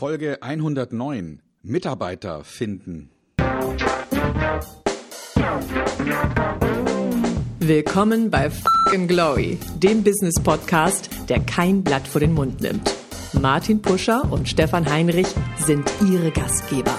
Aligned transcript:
Folge 0.00 0.38
109. 0.40 1.42
Mitarbeiter 1.62 2.42
finden. 2.42 3.10
Willkommen 7.58 8.30
bei 8.30 8.48
Fucking 8.48 9.08
Glory, 9.08 9.58
dem 9.76 10.02
Business 10.02 10.42
Podcast, 10.42 11.10
der 11.28 11.40
kein 11.40 11.84
Blatt 11.84 12.08
vor 12.08 12.22
den 12.22 12.32
Mund 12.32 12.62
nimmt. 12.62 12.90
Martin 13.34 13.82
Puscher 13.82 14.32
und 14.32 14.48
Stefan 14.48 14.90
Heinrich 14.90 15.28
sind 15.58 15.86
ihre 16.10 16.30
Gastgeber. 16.30 16.98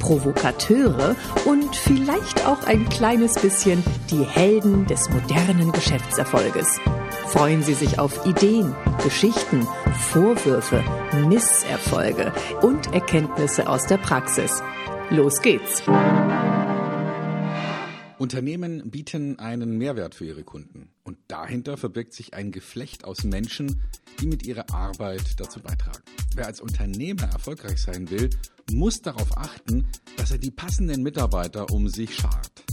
Provokateure 0.00 1.14
und 1.44 1.76
vielleicht 1.76 2.48
auch 2.48 2.64
ein 2.64 2.88
kleines 2.88 3.34
bisschen 3.34 3.84
die 4.10 4.24
Helden 4.24 4.86
des 4.86 5.08
modernen 5.08 5.70
Geschäftserfolges. 5.70 6.80
Freuen 7.32 7.62
Sie 7.62 7.74
sich 7.74 8.00
auf 8.00 8.26
Ideen, 8.26 8.74
Geschichten, 9.04 9.64
Vorwürfe, 10.10 10.82
Misserfolge 11.28 12.32
und 12.60 12.92
Erkenntnisse 12.92 13.68
aus 13.68 13.86
der 13.86 13.98
Praxis. 13.98 14.60
Los 15.10 15.40
geht's! 15.40 15.80
Unternehmen 18.18 18.90
bieten 18.90 19.38
einen 19.38 19.78
Mehrwert 19.78 20.16
für 20.16 20.26
ihre 20.26 20.42
Kunden. 20.42 20.90
Und 21.04 21.18
dahinter 21.28 21.76
verbirgt 21.76 22.14
sich 22.14 22.34
ein 22.34 22.50
Geflecht 22.50 23.04
aus 23.04 23.22
Menschen, 23.22 23.80
die 24.20 24.26
mit 24.26 24.44
ihrer 24.44 24.68
Arbeit 24.74 25.38
dazu 25.38 25.60
beitragen. 25.60 26.02
Wer 26.34 26.46
als 26.46 26.60
Unternehmer 26.60 27.30
erfolgreich 27.32 27.80
sein 27.80 28.10
will, 28.10 28.28
muss 28.72 29.02
darauf 29.02 29.38
achten, 29.38 29.86
dass 30.16 30.32
er 30.32 30.38
die 30.38 30.50
passenden 30.50 31.04
Mitarbeiter 31.04 31.70
um 31.70 31.88
sich 31.88 32.12
schart. 32.12 32.64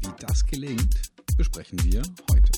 Wie 0.00 0.12
das 0.20 0.46
gelingt, 0.46 1.10
besprechen 1.36 1.82
wir 1.82 2.02
heute. 2.30 2.49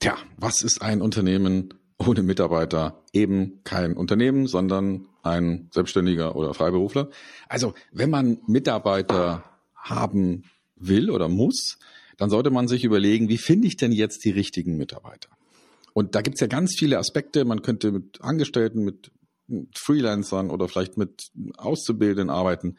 Tja, 0.00 0.16
was 0.38 0.62
ist 0.62 0.80
ein 0.80 1.02
Unternehmen 1.02 1.74
ohne 1.98 2.22
Mitarbeiter? 2.22 3.04
Eben 3.12 3.60
kein 3.64 3.92
Unternehmen, 3.92 4.46
sondern 4.46 5.06
ein 5.22 5.68
Selbstständiger 5.72 6.36
oder 6.36 6.54
Freiberufler. 6.54 7.10
Also, 7.50 7.74
wenn 7.92 8.08
man 8.08 8.38
Mitarbeiter 8.46 9.44
haben 9.74 10.44
will 10.74 11.10
oder 11.10 11.28
muss, 11.28 11.78
dann 12.16 12.30
sollte 12.30 12.50
man 12.50 12.66
sich 12.66 12.84
überlegen, 12.84 13.28
wie 13.28 13.36
finde 13.36 13.68
ich 13.68 13.76
denn 13.76 13.92
jetzt 13.92 14.24
die 14.24 14.30
richtigen 14.30 14.78
Mitarbeiter? 14.78 15.28
Und 15.92 16.14
da 16.14 16.22
gibt's 16.22 16.40
ja 16.40 16.46
ganz 16.46 16.76
viele 16.78 16.98
Aspekte. 16.98 17.44
Man 17.44 17.60
könnte 17.60 17.92
mit 17.92 18.22
Angestellten, 18.22 18.82
mit 18.84 19.12
Freelancern 19.74 20.48
oder 20.48 20.66
vielleicht 20.66 20.96
mit 20.96 21.30
Auszubildenden 21.58 22.30
arbeiten. 22.30 22.76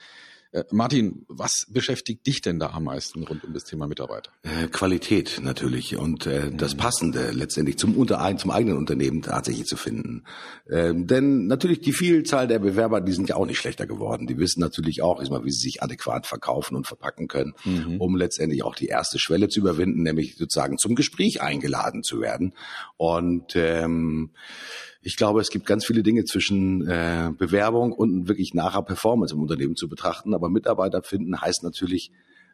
Äh, 0.52 0.66
Martin, 0.72 1.26
was 1.28 1.66
beschäftigt 1.70 2.28
dich 2.28 2.42
denn 2.42 2.60
da 2.60 2.72
am 2.72 2.86
meisten 2.86 3.24
rund 3.24 3.44
um 3.44 3.54
das 3.54 3.64
Thema 3.64 3.88
Mitarbeiter? 3.88 4.32
Äh, 4.44 4.68
Qualität 4.68 5.40
natürlich 5.42 5.98
und 5.98 6.26
äh, 6.26 6.52
das 6.52 6.76
Passende 6.76 7.32
letztendlich 7.32 7.78
zum, 7.78 7.96
Unter 7.96 8.36
zum 8.38 8.52
eigenen 8.52 8.78
Unternehmen 8.78 9.22
tatsächlich 9.22 9.66
zu 9.66 9.78
finden. 9.78 10.26
Ähm, 10.70 11.08
denn 11.08 11.48
natürlich 11.48 11.80
die 11.82 11.94
Vielzahl 11.94 12.48
der 12.48 12.60
Bewerber, 12.60 13.00
die 13.00 13.14
sind 13.14 13.30
ja 13.30 13.38
auch 13.38 13.46
nicht 13.46 13.60
schlechter 13.60 13.88
geworden. 13.88 14.28
Die 14.28 14.38
wissen 14.38 14.60
natürlich 14.60 15.02
auch, 15.02 15.22
mal, 15.30 15.46
wie 15.46 15.52
sie 15.52 15.62
sich 15.62 15.84
adäquat 15.84 16.28
verkaufen 16.28 16.76
und 16.76 16.88
verpacken 16.88 17.28
können, 17.28 17.54
mhm. 17.64 18.02
um 18.02 18.16
letztendlich 18.16 18.64
auch 18.64 18.76
die 18.76 18.88
erste 18.88 19.20
Schwelle 19.20 19.48
zu 19.48 19.62
überwinden, 19.62 20.04
nämlich 20.04 20.36
sozusagen 20.36 20.78
zum 20.78 20.96
Gespräch 20.96 21.42
eingeladen 21.42 22.04
zu 22.04 22.20
werden. 22.20 22.54
Und 22.98 23.56
ähm, 23.56 24.32
ich 25.02 25.18
glaube, 25.18 25.42
es 25.42 25.50
gibt 25.50 25.66
ganz 25.66 25.86
viele 25.86 26.04
Dinge 26.04 26.26
zwischen 26.26 26.88
äh, 26.88 27.32
Bewerbung 27.36 27.92
und 27.92 28.28
wirklich 28.28 28.54
nachher 28.54 28.84
Performance 28.84 29.34
im 29.34 29.42
Unternehmen 29.42 29.76
zu 29.76 29.90
betrachten. 29.90 30.34
Aber 30.34 30.50
Mitarbeiter 30.50 31.02
finden 31.02 31.42
heißt 31.42 31.64
natürlich, 31.64 32.12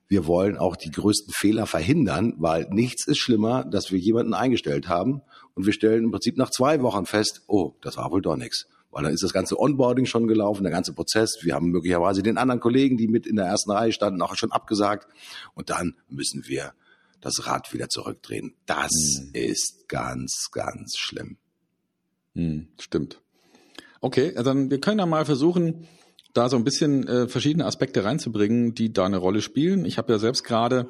wir 0.08 0.26
wollen 0.26 0.58
auch 0.58 0.78
die 0.78 0.92
größten 0.92 1.34
Fehler 1.34 1.66
verhindern, 1.66 2.34
weil 2.38 2.68
nichts 2.70 3.06
ist 3.08 3.18
schlimmer, 3.18 3.66
dass 3.66 3.92
wir 3.92 4.00
jemanden 4.00 4.34
eingestellt 4.34 4.88
haben 4.88 5.22
und 5.54 5.66
wir 5.66 5.74
stellen 5.74 6.06
im 6.06 6.12
Prinzip 6.12 6.38
nach 6.38 6.50
zwei 6.50 6.82
Wochen 6.82 7.06
fest, 7.06 7.42
oh, 7.48 7.74
das 7.82 7.98
war 7.98 8.12
wohl 8.12 8.22
doch 8.22 8.38
nichts. 8.38 8.68
Weil 8.92 9.04
dann 9.04 9.14
ist 9.14 9.24
das 9.24 9.34
ganze 9.34 9.60
Onboarding 9.60 10.06
schon 10.06 10.28
gelaufen, 10.28 10.64
der 10.64 10.72
ganze 10.72 10.94
Prozess. 10.94 11.40
Wir 11.42 11.56
haben 11.56 11.72
möglicherweise 11.72 12.24
den 12.24 12.38
anderen 12.38 12.62
Kollegen, 12.62 12.96
die 12.96 13.10
mit 13.10 13.28
in 13.28 13.36
der 13.36 13.46
ersten 13.46 13.72
Reihe 13.72 13.92
standen, 13.92 14.22
auch 14.22 14.36
schon 14.38 14.54
abgesagt. 14.54 15.08
Und 15.54 15.70
dann 15.70 15.96
müssen 16.08 16.48
wir 16.48 16.72
das 17.20 17.46
Rad 17.46 17.74
wieder 17.74 17.90
zurückdrehen. 17.90 18.56
Das 18.66 18.92
mhm. 18.92 19.32
ist 19.34 19.90
ganz, 19.90 20.50
ganz 20.54 20.96
schlimm. 20.98 21.38
Hm, 22.38 22.68
stimmt. 22.80 23.20
Okay, 24.00 24.32
dann 24.36 24.70
wir 24.70 24.80
können 24.80 25.00
ja 25.00 25.08
mal 25.08 25.26
versuchen, 25.26 25.88
da 26.34 26.50
so 26.50 26.56
ein 26.56 26.64
bisschen 26.64 27.08
äh, 27.08 27.28
verschiedene 27.28 27.66
Aspekte 27.66 28.04
reinzubringen, 28.04 28.76
die 28.76 28.94
da 28.94 29.06
eine 29.06 29.18
Rolle 29.18 29.42
spielen. 29.42 29.86
Ich 29.86 29.98
habe 29.98 30.14
ja 30.14 30.20
selbst 30.20 30.44
gerade 30.44 30.90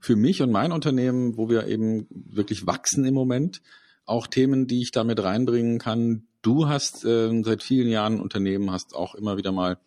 für 0.00 0.16
mich 0.16 0.42
und 0.42 0.50
mein 0.50 0.72
Unternehmen, 0.72 1.36
wo 1.36 1.48
wir 1.48 1.68
eben 1.68 2.08
wirklich 2.10 2.66
wachsen 2.66 3.04
im 3.04 3.14
Moment, 3.14 3.62
auch 4.04 4.26
Themen, 4.26 4.66
die 4.66 4.82
ich 4.82 4.90
damit 4.90 5.22
reinbringen 5.22 5.78
kann. 5.78 6.26
Du 6.42 6.66
hast 6.66 7.04
äh, 7.04 7.40
seit 7.44 7.62
vielen 7.62 7.88
Jahren 7.88 8.14
ein 8.14 8.20
Unternehmen, 8.20 8.72
hast 8.72 8.96
auch 8.96 9.14
immer 9.14 9.36
wieder 9.36 9.52
mal 9.52 9.78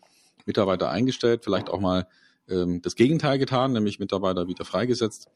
Mitarbeiter 0.46 0.88
eingestellt, 0.88 1.44
vielleicht 1.44 1.68
auch 1.68 1.80
mal 1.80 2.06
ähm, 2.48 2.80
das 2.80 2.94
Gegenteil 2.94 3.38
getan, 3.38 3.72
nämlich 3.72 3.98
Mitarbeiter 3.98 4.46
wieder 4.46 4.64
freigesetzt. 4.64 5.28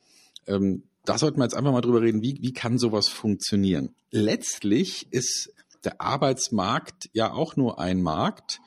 Ähm, 0.46 0.84
da 1.04 1.18
sollten 1.18 1.38
wir 1.38 1.44
jetzt 1.44 1.54
einfach 1.54 1.72
mal 1.72 1.82
drüber 1.82 2.00
reden, 2.00 2.22
wie, 2.22 2.38
wie 2.40 2.52
kann 2.52 2.78
sowas 2.78 3.08
funktionieren? 3.08 3.94
Letztlich 4.10 5.08
ist 5.10 5.52
der 5.84 6.00
Arbeitsmarkt 6.00 7.10
ja 7.12 7.32
auch 7.32 7.56
nur 7.56 7.78
ein 7.78 8.02
Markt 8.02 8.60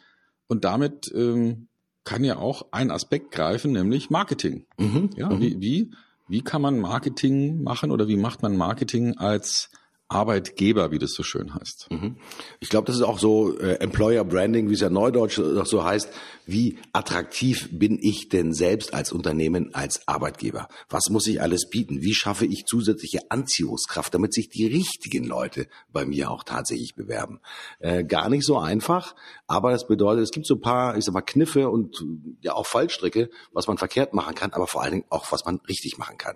und 0.47 0.63
damit 0.63 1.11
ähm, 1.15 1.67
kann 2.03 2.23
ja 2.23 2.37
auch 2.37 2.67
ein 2.71 2.91
Aspekt 2.91 3.31
greifen, 3.31 3.71
nämlich 3.71 4.09
Marketing. 4.09 4.65
Mhm, 4.77 5.11
ja, 5.15 5.29
mhm. 5.29 5.39
Wie, 5.39 5.61
wie, 5.61 5.91
wie 6.27 6.41
kann 6.41 6.61
man 6.61 6.79
Marketing 6.79 7.63
machen 7.63 7.91
oder 7.91 8.07
wie 8.07 8.17
macht 8.17 8.41
man 8.41 8.57
Marketing 8.57 9.17
als 9.17 9.69
Arbeitgeber, 10.11 10.91
wie 10.91 10.99
das 10.99 11.13
so 11.13 11.23
schön 11.23 11.55
heißt. 11.55 11.89
Mhm. 11.89 12.17
Ich 12.59 12.69
glaube, 12.69 12.85
das 12.85 12.97
ist 12.97 13.01
auch 13.01 13.17
so 13.17 13.57
äh, 13.57 13.75
Employer 13.75 14.25
Branding, 14.25 14.69
wie 14.69 14.73
es 14.73 14.81
ja 14.81 14.89
neudeutsch 14.89 15.35
so 15.37 15.83
heißt. 15.83 16.09
Wie 16.51 16.77
attraktiv 16.91 17.69
bin 17.71 17.97
ich 18.01 18.27
denn 18.27 18.51
selbst 18.51 18.93
als 18.93 19.13
Unternehmen, 19.13 19.73
als 19.73 20.05
Arbeitgeber? 20.09 20.67
Was 20.89 21.09
muss 21.09 21.25
ich 21.27 21.41
alles 21.41 21.69
bieten? 21.69 22.01
Wie 22.01 22.13
schaffe 22.13 22.45
ich 22.45 22.65
zusätzliche 22.65 23.19
Anziehungskraft, 23.29 24.13
damit 24.13 24.33
sich 24.33 24.49
die 24.49 24.67
richtigen 24.67 25.23
Leute 25.23 25.67
bei 25.93 26.05
mir 26.05 26.29
auch 26.29 26.43
tatsächlich 26.43 26.93
bewerben? 26.93 27.39
Äh, 27.79 28.03
gar 28.03 28.27
nicht 28.27 28.45
so 28.45 28.57
einfach, 28.57 29.15
aber 29.47 29.71
das 29.71 29.87
bedeutet, 29.87 30.25
es 30.25 30.31
gibt 30.31 30.45
so 30.45 30.55
ein 30.55 30.59
paar, 30.59 30.97
ich 30.97 31.05
sag 31.05 31.13
mal, 31.13 31.21
Kniffe 31.21 31.69
und 31.69 32.05
ja 32.41 32.53
auch 32.53 32.65
Fallstricke, 32.65 33.29
was 33.53 33.67
man 33.67 33.77
verkehrt 33.77 34.13
machen 34.13 34.35
kann, 34.35 34.51
aber 34.51 34.67
vor 34.67 34.81
allen 34.81 34.91
Dingen 34.91 35.05
auch, 35.09 35.31
was 35.31 35.45
man 35.45 35.61
richtig 35.69 35.97
machen 35.97 36.17
kann. 36.17 36.35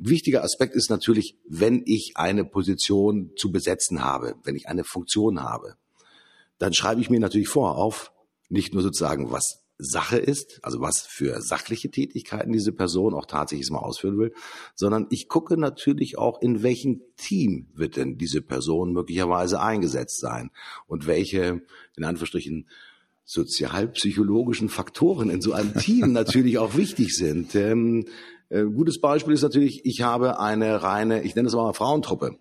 Ein 0.00 0.08
wichtiger 0.10 0.42
Aspekt 0.42 0.74
ist 0.74 0.90
natürlich, 0.90 1.38
wenn 1.48 1.84
ich 1.86 2.14
eine 2.16 2.44
Position 2.44 3.30
zu 3.36 3.52
besetzen 3.52 4.02
habe, 4.02 4.34
wenn 4.42 4.56
ich 4.56 4.66
eine 4.66 4.82
Funktion 4.82 5.44
habe, 5.44 5.76
dann 6.58 6.74
schreibe 6.74 7.00
ich 7.00 7.08
mir 7.08 7.20
natürlich 7.20 7.48
vor 7.48 7.76
auf, 7.76 8.10
nicht 8.48 8.74
nur 8.74 8.82
sozusagen, 8.82 9.30
was 9.30 9.64
Sache 9.76 10.18
ist, 10.18 10.60
also 10.62 10.80
was 10.80 11.00
für 11.00 11.40
sachliche 11.42 11.90
Tätigkeiten 11.90 12.52
diese 12.52 12.72
Person 12.72 13.12
auch 13.12 13.26
tatsächlich 13.26 13.68
mal 13.70 13.80
ausführen 13.80 14.18
will, 14.18 14.32
sondern 14.74 15.06
ich 15.10 15.28
gucke 15.28 15.56
natürlich 15.56 16.16
auch, 16.16 16.40
in 16.40 16.62
welchem 16.62 17.02
Team 17.16 17.66
wird 17.74 17.96
denn 17.96 18.16
diese 18.16 18.40
Person 18.40 18.92
möglicherweise 18.92 19.60
eingesetzt 19.60 20.20
sein 20.20 20.50
und 20.86 21.06
welche, 21.06 21.62
in 21.96 22.04
Anführungsstrichen, 22.04 22.68
sozialpsychologischen 23.24 24.68
Faktoren 24.68 25.30
in 25.30 25.40
so 25.40 25.52
einem 25.52 25.74
Team 25.74 26.12
natürlich 26.12 26.58
auch 26.58 26.76
wichtig 26.76 27.16
sind. 27.16 27.54
Ähm, 27.54 28.06
äh, 28.50 28.64
gutes 28.64 29.00
Beispiel 29.00 29.34
ist 29.34 29.42
natürlich, 29.42 29.84
ich 29.84 30.02
habe 30.02 30.38
eine 30.38 30.82
reine, 30.82 31.22
ich 31.22 31.34
nenne 31.34 31.48
es 31.48 31.54
mal 31.54 31.72
Frauentruppe. 31.72 32.36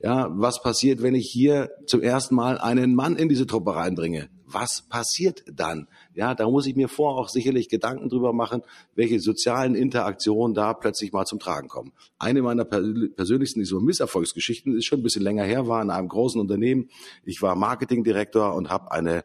Ja, 0.00 0.28
was 0.30 0.62
passiert, 0.62 1.02
wenn 1.02 1.14
ich 1.14 1.28
hier 1.28 1.70
zum 1.86 2.00
ersten 2.00 2.36
Mal 2.36 2.58
einen 2.58 2.94
Mann 2.94 3.16
in 3.16 3.28
diese 3.28 3.46
Truppe 3.46 3.74
reinbringe? 3.74 4.30
Was 4.50 4.80
passiert 4.88 5.44
dann? 5.52 5.88
Ja, 6.14 6.34
da 6.34 6.48
muss 6.48 6.66
ich 6.66 6.74
mir 6.74 6.88
vor 6.88 7.18
auch 7.18 7.28
sicherlich 7.28 7.68
Gedanken 7.68 8.08
drüber 8.08 8.32
machen, 8.32 8.62
welche 8.94 9.20
sozialen 9.20 9.74
Interaktionen 9.74 10.54
da 10.54 10.72
plötzlich 10.72 11.12
mal 11.12 11.26
zum 11.26 11.38
Tragen 11.38 11.68
kommen. 11.68 11.92
Eine 12.18 12.40
meiner 12.40 12.64
persönlichsten 12.64 13.60
Misserfolgsgeschichten 13.84 14.74
ist 14.74 14.86
schon 14.86 15.00
ein 15.00 15.02
bisschen 15.02 15.22
länger 15.22 15.44
her, 15.44 15.66
war 15.66 15.82
in 15.82 15.90
einem 15.90 16.08
großen 16.08 16.40
Unternehmen. 16.40 16.88
Ich 17.24 17.42
war 17.42 17.56
Marketingdirektor 17.56 18.54
und 18.54 18.70
habe 18.70 18.90
eine 18.90 19.22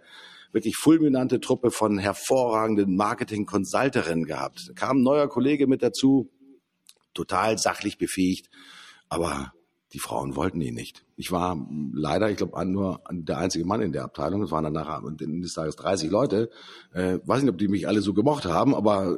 wirklich 0.51 0.75
fulminante 0.75 1.39
Truppe 1.39 1.71
von 1.71 1.99
hervorragenden 1.99 2.95
Marketing-Consulterinnen 2.97 4.25
gehabt. 4.25 4.67
Da 4.67 4.73
kam 4.73 4.97
ein 4.97 5.03
neuer 5.03 5.29
Kollege 5.29 5.67
mit 5.67 5.81
dazu, 5.81 6.29
total 7.13 7.57
sachlich 7.57 7.97
befähigt, 7.97 8.49
aber 9.07 9.53
die 9.93 9.99
Frauen 9.99 10.35
wollten 10.35 10.59
ihn 10.59 10.73
nicht. 10.73 11.05
Ich 11.15 11.31
war 11.31 11.57
leider, 11.93 12.29
ich 12.29 12.37
glaube, 12.37 12.65
nur 12.65 13.01
der 13.11 13.37
einzige 13.37 13.65
Mann 13.65 13.81
in 13.81 13.91
der 13.91 14.03
Abteilung. 14.03 14.41
Es 14.43 14.51
waren 14.51 14.63
dann 14.63 14.73
nachher 14.73 15.01
des 15.17 15.53
Tages 15.53 15.75
30 15.75 16.09
Leute. 16.09 16.49
Äh, 16.93 17.19
weiß 17.23 17.43
nicht, 17.43 17.51
ob 17.51 17.57
die 17.57 17.67
mich 17.67 17.87
alle 17.87 18.01
so 18.01 18.13
gemocht 18.13 18.45
haben, 18.45 18.73
aber 18.73 19.11
äh, 19.11 19.17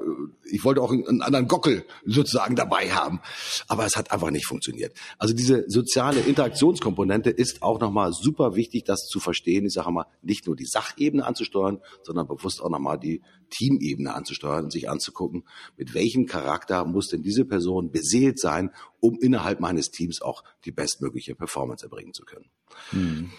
ich 0.51 0.63
wollte 0.63 0.81
auch 0.81 0.91
einen 0.91 1.21
anderen 1.21 1.47
Gockel 1.47 1.85
sozusagen 2.05 2.55
dabei 2.55 2.89
haben. 2.89 3.21
Aber 3.67 3.85
es 3.85 3.95
hat 3.95 4.11
einfach 4.11 4.31
nicht 4.31 4.45
funktioniert. 4.45 4.95
Also 5.17 5.33
diese 5.33 5.65
soziale 5.67 6.19
Interaktionskomponente 6.19 7.29
ist 7.29 7.61
auch 7.61 7.79
nochmal 7.79 8.11
super 8.13 8.55
wichtig, 8.55 8.83
das 8.83 9.07
zu 9.07 9.19
verstehen. 9.19 9.65
Ich 9.65 9.73
sage 9.73 9.91
mal, 9.91 10.05
nicht 10.21 10.47
nur 10.47 10.55
die 10.55 10.65
Sachebene 10.65 11.25
anzusteuern, 11.25 11.79
sondern 12.03 12.27
bewusst 12.27 12.61
auch 12.61 12.69
nochmal 12.69 12.99
die 12.99 13.21
Teamebene 13.49 14.13
anzusteuern 14.13 14.65
und 14.65 14.71
sich 14.71 14.89
anzugucken, 14.89 15.43
mit 15.77 15.93
welchem 15.93 16.25
Charakter 16.25 16.85
muss 16.85 17.09
denn 17.09 17.21
diese 17.21 17.45
Person 17.45 17.91
beseelt 17.91 18.39
sein, 18.39 18.71
um 18.99 19.19
innerhalb 19.19 19.59
meines 19.59 19.91
Teams 19.91 20.21
auch 20.21 20.43
die 20.65 20.71
bestmögliche 20.71 21.35
Performance 21.35 21.84
erbringen 21.85 22.13
zu 22.13 22.23
können. 22.25 22.45
Mhm. 22.91 23.31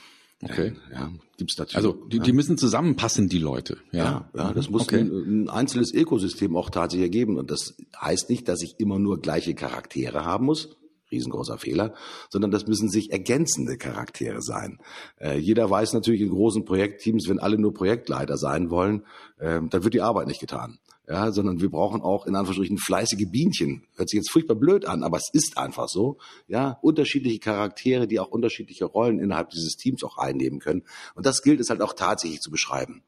Okay. 0.43 0.75
Ja, 0.93 1.11
gibt's 1.39 1.57
natürlich. 1.57 1.77
Also 1.77 1.93
die, 2.09 2.21
die 2.21 2.33
müssen 2.33 2.59
zusammenpassen, 2.59 3.29
die 3.29 3.39
Leute. 3.39 3.79
Ja, 3.91 4.29
ja, 4.35 4.53
das 4.53 4.69
muss 4.69 4.83
Okay. 4.83 5.01
ein, 5.01 5.45
ein 5.45 5.49
einzelnes 5.49 5.95
Ökosystem 5.95 6.57
auch 6.57 6.69
tatsächlich 6.69 7.07
ergeben. 7.07 7.39
Und 7.39 7.51
das 7.51 7.75
heißt 7.99 8.29
nicht, 8.29 8.47
dass 8.47 8.63
ich 8.63 8.79
immer 8.79 8.99
nur 8.99 9.21
gleiche 9.21 9.55
Charaktere 9.55 10.25
haben 10.25 10.45
muss. 10.45 10.77
Riesengroßer 11.11 11.57
Fehler, 11.59 11.95
sondern 12.31 12.51
das 12.51 12.67
müssen 12.67 12.89
sich 12.91 13.13
ergänzende 13.13 13.79
Charaktere 13.79 14.43
sein. 14.43 14.79
Äh, 15.21 15.39
jeder 15.39 15.71
weiß 15.71 15.93
natürlich 15.93 16.21
in 16.21 16.31
großen 16.31 16.65
Projektteams, 16.65 17.29
wenn 17.29 17.39
alle 17.39 17.59
nur 17.59 17.73
Projektleiter 17.73 18.37
sein 18.37 18.71
wollen, 18.71 19.07
äh, 19.39 19.61
dann 19.71 19.85
wird 19.85 19.95
die 19.95 20.01
Arbeit 20.01 20.27
nicht 20.27 20.41
getan. 20.41 20.81
Ja, 21.09 21.31
sondern 21.31 21.61
wir 21.61 21.71
brauchen 21.71 22.03
auch 22.03 22.27
in 22.27 22.35
Anführungsstrichen 22.35 22.79
fleißige 22.79 23.31
Bienchen. 23.31 23.85
Hört 23.95 24.09
sich 24.09 24.17
jetzt 24.17 24.33
furchtbar 24.33 24.57
blöd 24.57 24.87
an, 24.87 25.05
aber 25.05 25.19
es 25.19 25.31
ist 25.33 25.57
einfach 25.57 25.89
so. 25.89 26.19
Ja, 26.49 26.79
unterschiedliche 26.83 27.39
Charaktere, 27.39 28.09
die 28.09 28.19
auch 28.19 28.29
unterschiedliche 28.29 28.87
Rollen 28.87 29.21
innerhalb 29.21 29.51
dieses 29.51 29.77
Teams 29.77 30.03
auch 30.03 30.19
einnehmen 30.19 30.59
können. 30.59 30.83
Und 31.15 31.25
das 31.25 31.43
gilt 31.43 31.61
es 31.61 31.71
halt 31.71 31.81
auch 31.81 31.93
tatsächlich 31.93 32.41
zu 32.41 32.51
beschreiben. 32.51 33.03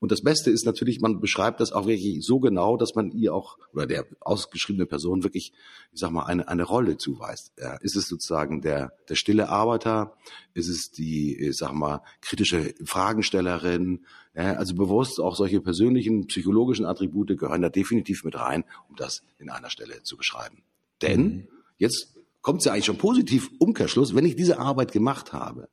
Und 0.00 0.10
das 0.10 0.22
Beste 0.22 0.50
ist 0.50 0.64
natürlich, 0.64 1.00
man 1.00 1.20
beschreibt 1.20 1.60
das 1.60 1.72
auch 1.72 1.86
wirklich 1.86 2.24
so 2.24 2.40
genau, 2.40 2.78
dass 2.78 2.94
man 2.94 3.10
ihr 3.12 3.34
auch 3.34 3.58
oder 3.74 3.86
der 3.86 4.06
ausgeschriebene 4.20 4.86
Person 4.86 5.22
wirklich, 5.22 5.52
ich 5.92 6.00
sag 6.00 6.10
mal, 6.10 6.24
eine, 6.24 6.48
eine 6.48 6.64
Rolle 6.64 6.96
zuweist. 6.96 7.52
Ja, 7.58 7.74
ist 7.76 7.96
es 7.96 8.08
sozusagen 8.08 8.62
der, 8.62 8.92
der 9.10 9.14
stille 9.14 9.50
Arbeiter? 9.50 10.16
Ist 10.54 10.68
es 10.68 10.90
die, 10.90 11.36
ich 11.38 11.56
sag 11.56 11.74
mal, 11.74 12.00
kritische 12.22 12.74
Fragenstellerin? 12.82 14.06
Ja, 14.34 14.54
also 14.54 14.74
bewusst 14.74 15.20
auch 15.20 15.36
solche 15.36 15.60
persönlichen, 15.60 16.26
psychologischen 16.28 16.86
Attribute 16.86 17.38
gehören 17.38 17.60
da 17.60 17.68
definitiv 17.68 18.24
mit 18.24 18.36
rein, 18.36 18.64
um 18.88 18.96
das 18.96 19.22
in 19.38 19.50
einer 19.50 19.68
Stelle 19.68 20.02
zu 20.02 20.16
beschreiben. 20.16 20.62
Denn 21.02 21.46
jetzt 21.76 22.16
kommt 22.40 22.60
es 22.60 22.64
ja 22.64 22.72
eigentlich 22.72 22.86
schon 22.86 22.96
positiv 22.96 23.50
Umkehrschluss, 23.58 24.14
wenn 24.14 24.24
ich 24.24 24.34
diese 24.34 24.58
Arbeit 24.58 24.92
gemacht 24.92 25.34
habe, 25.34 25.68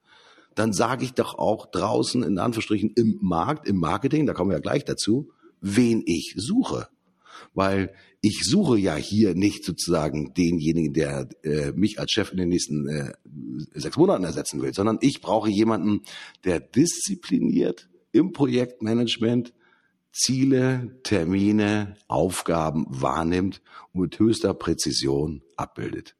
dann 0.57 0.73
sage 0.73 1.05
ich 1.05 1.13
doch 1.13 1.37
auch 1.37 1.69
draußen 1.69 2.23
in 2.23 2.39
Anführungsstrichen 2.39 2.91
im 2.95 3.19
Markt, 3.21 3.67
im 3.67 3.77
Marketing, 3.77 4.25
da 4.25 4.33
kommen 4.33 4.49
wir 4.49 4.57
ja 4.57 4.61
gleich 4.61 4.83
dazu, 4.85 5.29
wen 5.61 6.01
ich 6.05 6.33
suche. 6.35 6.87
Weil 7.53 7.93
ich 8.21 8.41
suche 8.43 8.79
ja 8.79 8.95
hier 8.95 9.35
nicht 9.35 9.63
sozusagen 9.63 10.33
denjenigen, 10.33 10.93
der 10.93 11.29
äh, 11.43 11.71
mich 11.73 11.99
als 11.99 12.11
Chef 12.11 12.31
in 12.31 12.37
den 12.37 12.49
nächsten 12.49 12.87
äh, 12.87 13.13
sechs 13.75 13.97
Monaten 13.97 14.23
ersetzen 14.23 14.61
will, 14.61 14.73
sondern 14.73 14.97
ich 15.01 15.21
brauche 15.21 15.49
jemanden, 15.49 16.01
der 16.43 16.59
diszipliniert 16.59 17.87
im 18.11 18.33
Projektmanagement 18.33 19.53
Ziele, 20.11 20.99
Termine, 21.03 21.95
Aufgaben 22.07 22.87
wahrnimmt 22.89 23.61
und 23.93 24.01
mit 24.01 24.19
höchster 24.19 24.55
Präzision 24.55 25.43
abbildet. 25.55 26.15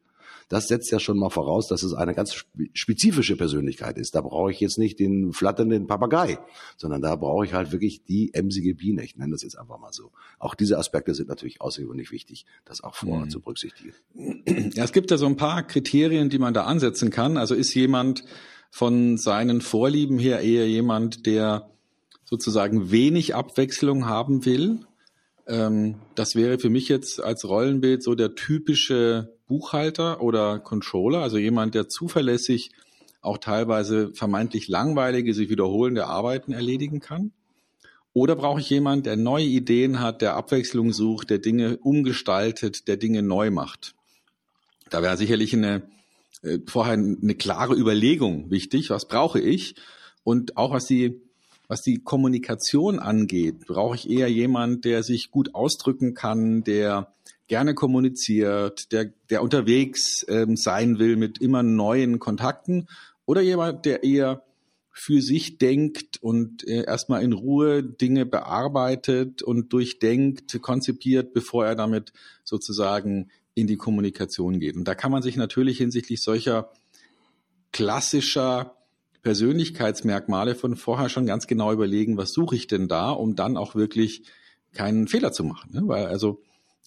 Das 0.50 0.68
setzt 0.68 0.92
ja 0.92 1.00
schon 1.00 1.18
mal 1.18 1.30
voraus, 1.30 1.68
dass 1.68 1.84
es 1.84 1.94
eine 1.94 2.14
ganz 2.14 2.34
spe- 2.34 2.70
spezifische 2.74 3.36
Persönlichkeit 3.36 3.98
ist. 3.98 4.16
Da 4.16 4.22
brauche 4.22 4.52
ich 4.52 4.60
jetzt 4.60 4.78
nicht 4.78 5.00
den 5.00 5.34
flatternden 5.34 5.88
Papagei, 5.88 6.40
sondern 6.78 7.02
da 7.02 7.16
brauche 7.16 7.46
ich 7.46 7.54
halt 7.54 7.72
wirklich 7.72 8.04
die 8.06 8.34
emsige 8.34 8.74
Biene. 8.76 9.04
Ich 9.04 9.18
nenne 9.18 9.34
das 9.34 9.44
jetzt 9.44 9.58
einfach 9.58 9.78
mal 9.78 9.92
so. 9.92 10.12
Auch 10.40 10.56
diese 10.56 10.78
Aspekte 10.78 11.14
sind 11.14 11.28
natürlich 11.28 11.60
außergewöhnlich 11.60 12.12
wichtig, 12.12 12.46
das 12.64 12.82
auch 12.82 12.96
vorher 12.96 13.28
zu 13.28 13.42
berücksichtigen. 13.42 13.94
Ja, 14.74 14.84
es 14.84 14.94
gibt 14.94 15.12
ja 15.12 15.18
so 15.18 15.26
ein 15.26 15.36
paar 15.36 15.64
Kriterien, 15.64 16.30
die 16.30 16.40
man 16.40 16.54
da 16.54 16.64
ansetzen 16.64 17.10
kann. 17.10 17.38
Also 17.38 17.54
ist 17.54 17.74
jemand 17.74 18.24
von 18.70 19.18
seinen 19.18 19.62
Vorlieben 19.62 20.20
her 20.20 20.42
eher 20.42 20.68
jemand, 20.68 21.26
der 21.26 21.70
sozusagen 22.24 22.92
wenig 22.92 23.36
Abwechslung 23.36 24.06
haben 24.06 24.46
will. 24.46 24.80
Ähm, 25.48 25.96
das 26.16 26.36
wäre 26.36 26.60
für 26.60 26.70
mich 26.70 26.90
jetzt 26.90 27.22
als 27.22 27.46
Rollenbild 27.46 28.04
so 28.04 28.16
der 28.16 28.36
typische 28.36 29.34
Buchhalter 29.48 30.22
oder 30.22 30.60
Controller, 30.60 31.20
also 31.20 31.38
jemand, 31.38 31.74
der 31.74 31.88
zuverlässig 31.88 32.72
auch 33.22 33.38
teilweise 33.38 34.14
vermeintlich 34.14 34.68
langweilige, 34.68 35.34
sich 35.34 35.50
wiederholende 35.50 36.08
Arbeiten 36.08 36.52
erledigen 36.54 37.00
kann. 37.00 37.32
Oder 38.14 38.36
brauche 38.36 38.60
ich 38.60 38.70
jemanden, 38.70 39.04
der 39.04 39.16
neue 39.16 39.46
Ideen 39.46 40.00
hat, 40.00 40.22
der 40.22 40.36
Abwechslung 40.36 40.92
sucht, 40.92 41.30
der 41.30 41.38
Dinge 41.38 41.78
umgestaltet, 41.78 42.88
der 42.88 42.98
Dinge 42.98 43.22
neu 43.22 43.52
macht? 43.52 43.96
Da 44.90 45.02
wäre 45.02 45.18
sicherlich 45.18 45.54
eine, 45.54 45.84
äh, 46.42 46.60
vorher 46.66 46.94
eine 46.94 47.36
klare 47.36 47.76
Überlegung 47.76 48.50
wichtig. 48.50 48.90
Was 48.90 49.08
brauche 49.08 49.40
ich? 49.40 49.76
Und 50.24 50.58
auch 50.58 50.72
was 50.72 50.88
die, 50.88 51.22
was 51.68 51.82
die 51.82 52.00
Kommunikation 52.00 53.00
angeht, 53.00 53.68
brauche 53.68 53.96
ich 53.96 54.10
eher 54.10 54.30
jemand, 54.30 54.86
der 54.86 55.04
sich 55.04 55.32
gut 55.32 55.54
ausdrücken 55.54 56.14
kann, 56.14 56.64
der 56.64 57.14
gerne 57.48 57.74
kommuniziert, 57.74 58.92
der, 58.92 59.12
der 59.30 59.42
unterwegs 59.42 60.26
ähm, 60.30 60.56
sein 60.56 61.00
will 61.00 61.16
mit 61.16 61.40
immer 61.40 61.64
neuen 61.64 62.20
Kontakten 62.20 62.88
oder 63.26 63.42
jemand, 63.42 63.86
der 63.86 64.04
eher 64.04 64.44
für 64.92 65.22
sich 65.22 65.58
denkt 65.60 66.18
und 66.22 66.68
äh, 66.68 66.84
erstmal 66.86 67.22
in 67.22 67.34
Ruhe 67.34 67.84
Dinge 67.84 68.26
bearbeitet 68.26 69.44
und 69.44 69.72
durchdenkt, 69.72 70.60
konzipiert, 70.62 71.34
bevor 71.34 71.68
er 71.68 71.76
damit 71.76 72.14
sozusagen 72.44 73.30
in 73.54 73.68
die 73.68 73.78
Kommunikation 73.78 74.60
geht. 74.60 74.76
Und 74.76 74.88
da 74.88 74.96
kann 74.96 75.12
man 75.12 75.22
sich 75.22 75.36
natürlich 75.36 75.78
hinsichtlich 75.78 76.22
solcher 76.22 76.72
klassischer 77.72 78.77
Persönlichkeitsmerkmale 79.28 80.56
von 80.56 80.78
vorher 80.78 81.10
schon 81.10 81.26
ganz 81.26 81.48
genau 81.48 81.74
überlegen, 81.74 82.16
was 82.16 82.32
suche 82.32 82.56
ich 82.56 82.68
denn 82.68 82.88
da, 82.88 83.10
um 83.10 83.36
dann 83.36 83.58
auch 83.58 83.76
wirklich 83.76 84.24
keinen 84.72 85.10
Fehler 85.10 85.34
zu 85.34 85.44
machen. 85.44 85.70
Ne? 85.74 85.82
Weil 85.84 86.06
also 86.06 86.42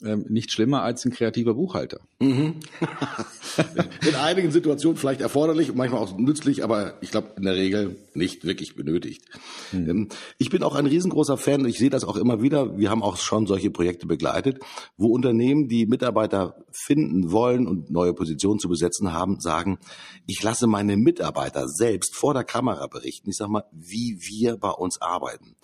ähm, 0.05 0.25
nicht 0.29 0.51
schlimmer 0.53 0.83
als 0.83 1.05
ein 1.05 1.13
kreativer 1.13 1.55
Buchhalter. 1.55 2.01
In 2.21 4.15
einigen 4.15 4.51
Situationen 4.51 4.97
vielleicht 4.97 5.21
erforderlich 5.21 5.71
und 5.71 5.77
manchmal 5.77 6.03
auch 6.03 6.17
nützlich, 6.17 6.65
aber 6.65 6.95
ich 7.01 7.11
glaube 7.11 7.33
in 7.37 7.43
der 7.43 7.55
Regel 7.55 7.97
nicht 8.15 8.45
wirklich 8.45 8.77
benötigt. 8.77 9.25
Ähm, 9.73 10.09
Ich 10.39 10.51
bin 10.51 10.63
auch 10.63 10.75
ein 10.75 10.87
riesengroßer 10.87 11.37
Fan, 11.37 11.65
ich 11.65 11.79
sehe 11.79 11.91
das 11.91 12.05
auch 12.05 12.17
immer 12.17 12.43
wieder, 12.43 12.79
wir 12.79 12.91
haben 12.91 13.03
auch 13.03 13.17
schon 13.17 13.47
solche 13.47 13.71
Projekte 13.71 14.07
begleitet, 14.07 14.61
wo 14.97 15.09
Unternehmen, 15.09 15.69
die 15.69 15.87
Mitarbeiter 15.87 16.57
finden 16.71 17.33
wollen 17.33 17.67
und 17.67 17.91
neue 17.91 18.15
Positionen 18.15 18.61
zu 18.61 18.69
besetzen 18.69 19.13
haben, 19.13 19.41
sagen, 19.41 19.79
ich 20.27 20.43
lasse 20.43 20.67
meine 20.67 20.97
Mitarbeiter 20.97 21.69
selbst 21.69 22.15
vor 22.15 22.35
der 22.35 22.45
Kamera 22.45 22.87
berichten, 22.87 23.31
ich 23.31 23.37
sag 23.37 23.49
mal, 23.49 23.65
wie 23.73 24.19
wir 24.21 24.57
bei 24.57 24.71
uns 24.71 25.01
arbeiten. 25.01 25.57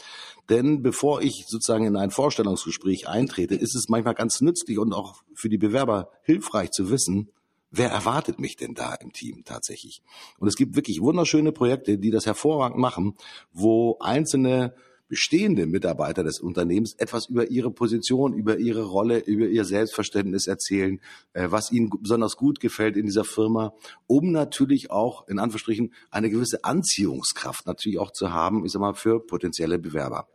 Denn 0.48 0.82
bevor 0.82 1.22
ich 1.22 1.44
sozusagen 1.48 1.87
in 1.87 1.96
ein 1.96 2.10
Vorstellungsgespräch 2.10 3.08
eintrete, 3.08 3.54
ist 3.54 3.75
es 3.75 3.88
manchmal 3.88 4.14
ganz 4.14 4.40
nützlich 4.40 4.78
und 4.78 4.93
auch 4.93 5.22
für 5.34 5.48
die 5.48 5.58
Bewerber 5.58 6.10
hilfreich 6.22 6.70
zu 6.70 6.90
wissen, 6.90 7.31
wer 7.70 7.90
erwartet 7.90 8.38
mich 8.38 8.56
denn 8.56 8.75
da 8.75 8.94
im 8.94 9.12
Team 9.12 9.44
tatsächlich? 9.44 10.02
Und 10.38 10.48
es 10.48 10.56
gibt 10.56 10.76
wirklich 10.76 11.00
wunderschöne 11.00 11.52
Projekte, 11.52 11.98
die 11.98 12.10
das 12.10 12.26
hervorragend 12.26 12.78
machen, 12.78 13.16
wo 13.52 13.98
einzelne 14.00 14.75
bestehende 15.08 15.66
Mitarbeiter 15.66 16.24
des 16.24 16.41
Unternehmens 16.41 16.94
etwas 16.94 17.26
über 17.26 17.48
ihre 17.48 17.70
Position, 17.70 18.34
über 18.34 18.58
ihre 18.58 18.82
Rolle, 18.84 19.19
über 19.19 19.46
ihr 19.46 19.65
Selbstverständnis 19.65 20.46
erzählen, 20.46 21.00
äh, 21.32 21.48
was 21.50 21.70
ihnen 21.70 21.91
besonders 22.00 22.36
gut 22.36 22.58
gefällt 22.60 22.96
in 22.96 23.06
dieser 23.06 23.24
Firma, 23.24 23.72
um 24.06 24.32
natürlich 24.32 24.91
auch 24.91 25.29
in 25.29 25.38
Anführungsstrichen 25.38 25.93
eine 26.10 26.31
gewisse 26.31 26.65
Anziehungskraft 26.65 27.67
natürlich 27.67 27.98
auch 27.98 28.10
zu 28.10 28.32
haben, 28.32 28.65
ich 28.65 28.72
sag 28.72 28.81
mal, 28.81 28.94
für 28.94 29.24
potenzielle 29.24 29.79
Bewerber. 29.79 30.29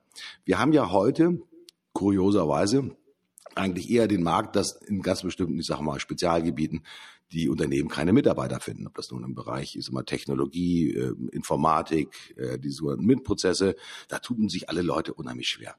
Wir 0.45 0.59
haben 0.59 0.73
ja 0.73 0.91
heute 0.91 1.41
kurioserweise 1.93 2.95
eigentlich 3.55 3.89
eher 3.89 4.07
den 4.07 4.23
Markt, 4.23 4.55
dass 4.55 4.73
in 4.73 5.01
ganz 5.01 5.23
bestimmten, 5.23 5.59
ich 5.59 5.65
sage 5.65 5.83
mal, 5.83 5.99
Spezialgebieten 5.99 6.85
die 7.31 7.49
Unternehmen 7.49 7.89
keine 7.89 8.13
Mitarbeiter 8.13 8.59
finden. 8.59 8.87
Ob 8.87 8.95
das 8.95 9.11
nun 9.11 9.23
im 9.23 9.35
Bereich 9.35 9.75
ist 9.75 9.89
immer 9.89 10.05
Technologie, 10.05 10.91
äh, 10.93 11.13
Informatik, 11.31 12.35
äh, 12.37 12.59
die 12.59 12.69
sogenannten 12.69 13.05
MINT-Prozesse, 13.05 13.75
da 14.09 14.19
tun 14.19 14.49
sich 14.49 14.69
alle 14.69 14.81
Leute 14.81 15.13
unheimlich 15.13 15.47
schwer. 15.47 15.75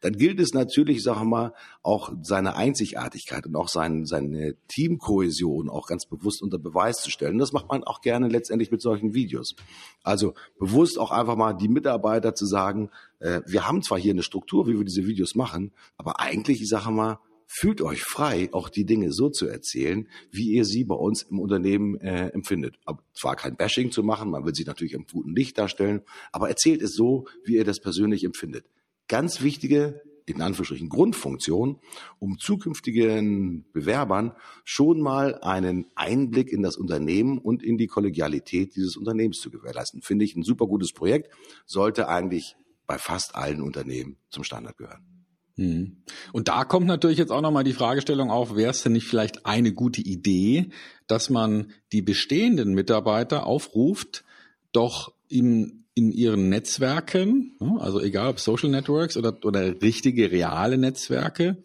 Dann 0.00 0.14
gilt 0.14 0.40
es 0.40 0.52
natürlich, 0.52 1.02
sagen 1.02 1.20
wir 1.20 1.24
mal, 1.24 1.52
auch 1.82 2.12
seine 2.22 2.56
Einzigartigkeit 2.56 3.46
und 3.46 3.56
auch 3.56 3.68
sein, 3.68 4.04
seine 4.04 4.56
Teamkohäsion 4.68 5.68
auch 5.68 5.86
ganz 5.86 6.06
bewusst 6.06 6.42
unter 6.42 6.58
Beweis 6.58 6.96
zu 6.96 7.10
stellen. 7.10 7.38
Das 7.38 7.52
macht 7.52 7.68
man 7.68 7.84
auch 7.84 8.00
gerne 8.00 8.28
letztendlich 8.28 8.70
mit 8.70 8.82
solchen 8.82 9.14
Videos. 9.14 9.54
Also 10.02 10.34
bewusst 10.58 10.98
auch 10.98 11.12
einfach 11.12 11.36
mal 11.36 11.54
die 11.54 11.68
Mitarbeiter 11.68 12.34
zu 12.34 12.46
sagen, 12.46 12.90
äh, 13.20 13.40
wir 13.46 13.66
haben 13.66 13.82
zwar 13.82 13.98
hier 13.98 14.12
eine 14.12 14.22
Struktur, 14.22 14.66
wie 14.66 14.76
wir 14.76 14.84
diese 14.84 15.06
Videos 15.06 15.34
machen, 15.34 15.72
aber 15.96 16.20
eigentlich, 16.20 16.60
ich 16.60 16.68
sage 16.68 16.90
mal, 16.90 17.18
fühlt 17.46 17.80
euch 17.80 18.02
frei, 18.02 18.48
auch 18.52 18.68
die 18.68 18.84
Dinge 18.84 19.12
so 19.12 19.30
zu 19.30 19.46
erzählen, 19.46 20.08
wie 20.30 20.50
ihr 20.52 20.64
sie 20.64 20.84
bei 20.84 20.94
uns 20.94 21.22
im 21.22 21.38
Unternehmen 21.38 21.98
äh, 22.00 22.28
empfindet. 22.28 22.78
Aber 22.84 23.02
zwar 23.14 23.36
kein 23.36 23.56
Bashing 23.56 23.92
zu 23.92 24.02
machen, 24.02 24.30
man 24.30 24.44
will 24.44 24.54
sich 24.54 24.66
natürlich 24.66 24.94
im 24.94 25.06
guten 25.10 25.34
Licht 25.34 25.56
darstellen, 25.58 26.02
aber 26.32 26.48
erzählt 26.48 26.82
es 26.82 26.94
so, 26.94 27.26
wie 27.44 27.54
ihr 27.54 27.64
das 27.64 27.80
persönlich 27.80 28.24
empfindet. 28.24 28.66
Ganz 29.08 29.40
wichtige, 29.42 30.02
in 30.26 30.42
Anführungsstrichen, 30.42 30.88
Grundfunktion, 30.88 31.78
um 32.18 32.38
zukünftigen 32.38 33.64
Bewerbern 33.72 34.32
schon 34.64 35.00
mal 35.00 35.36
einen 35.36 35.86
Einblick 35.94 36.52
in 36.52 36.62
das 36.62 36.76
Unternehmen 36.76 37.38
und 37.38 37.62
in 37.62 37.78
die 37.78 37.86
Kollegialität 37.86 38.74
dieses 38.74 38.96
Unternehmens 38.96 39.40
zu 39.40 39.50
gewährleisten. 39.50 40.02
Finde 40.02 40.24
ich 40.24 40.34
ein 40.34 40.42
super 40.42 40.66
gutes 40.66 40.92
Projekt, 40.92 41.32
sollte 41.64 42.08
eigentlich 42.08 42.56
bei 42.88 42.98
fast 42.98 43.36
allen 43.36 43.62
Unternehmen 43.62 44.16
zum 44.28 44.42
Standard 44.42 44.76
gehören. 44.76 45.15
Mhm. 45.56 45.96
Und 46.32 46.48
da 46.48 46.64
kommt 46.64 46.86
natürlich 46.86 47.18
jetzt 47.18 47.32
auch 47.32 47.40
nochmal 47.40 47.64
die 47.64 47.72
Fragestellung 47.72 48.30
auf, 48.30 48.56
wäre 48.56 48.70
es 48.70 48.82
denn 48.82 48.92
nicht 48.92 49.06
vielleicht 49.06 49.46
eine 49.46 49.72
gute 49.72 50.02
Idee, 50.02 50.70
dass 51.06 51.30
man 51.30 51.72
die 51.92 52.02
bestehenden 52.02 52.74
Mitarbeiter 52.74 53.46
aufruft, 53.46 54.24
doch 54.72 55.12
in, 55.28 55.84
in 55.94 56.12
ihren 56.12 56.50
Netzwerken, 56.50 57.56
ne, 57.58 57.76
also 57.80 58.00
egal 58.00 58.28
ob 58.30 58.40
Social 58.40 58.68
Networks 58.68 59.16
oder, 59.16 59.38
oder 59.44 59.80
richtige, 59.80 60.30
reale 60.30 60.76
Netzwerke, 60.76 61.64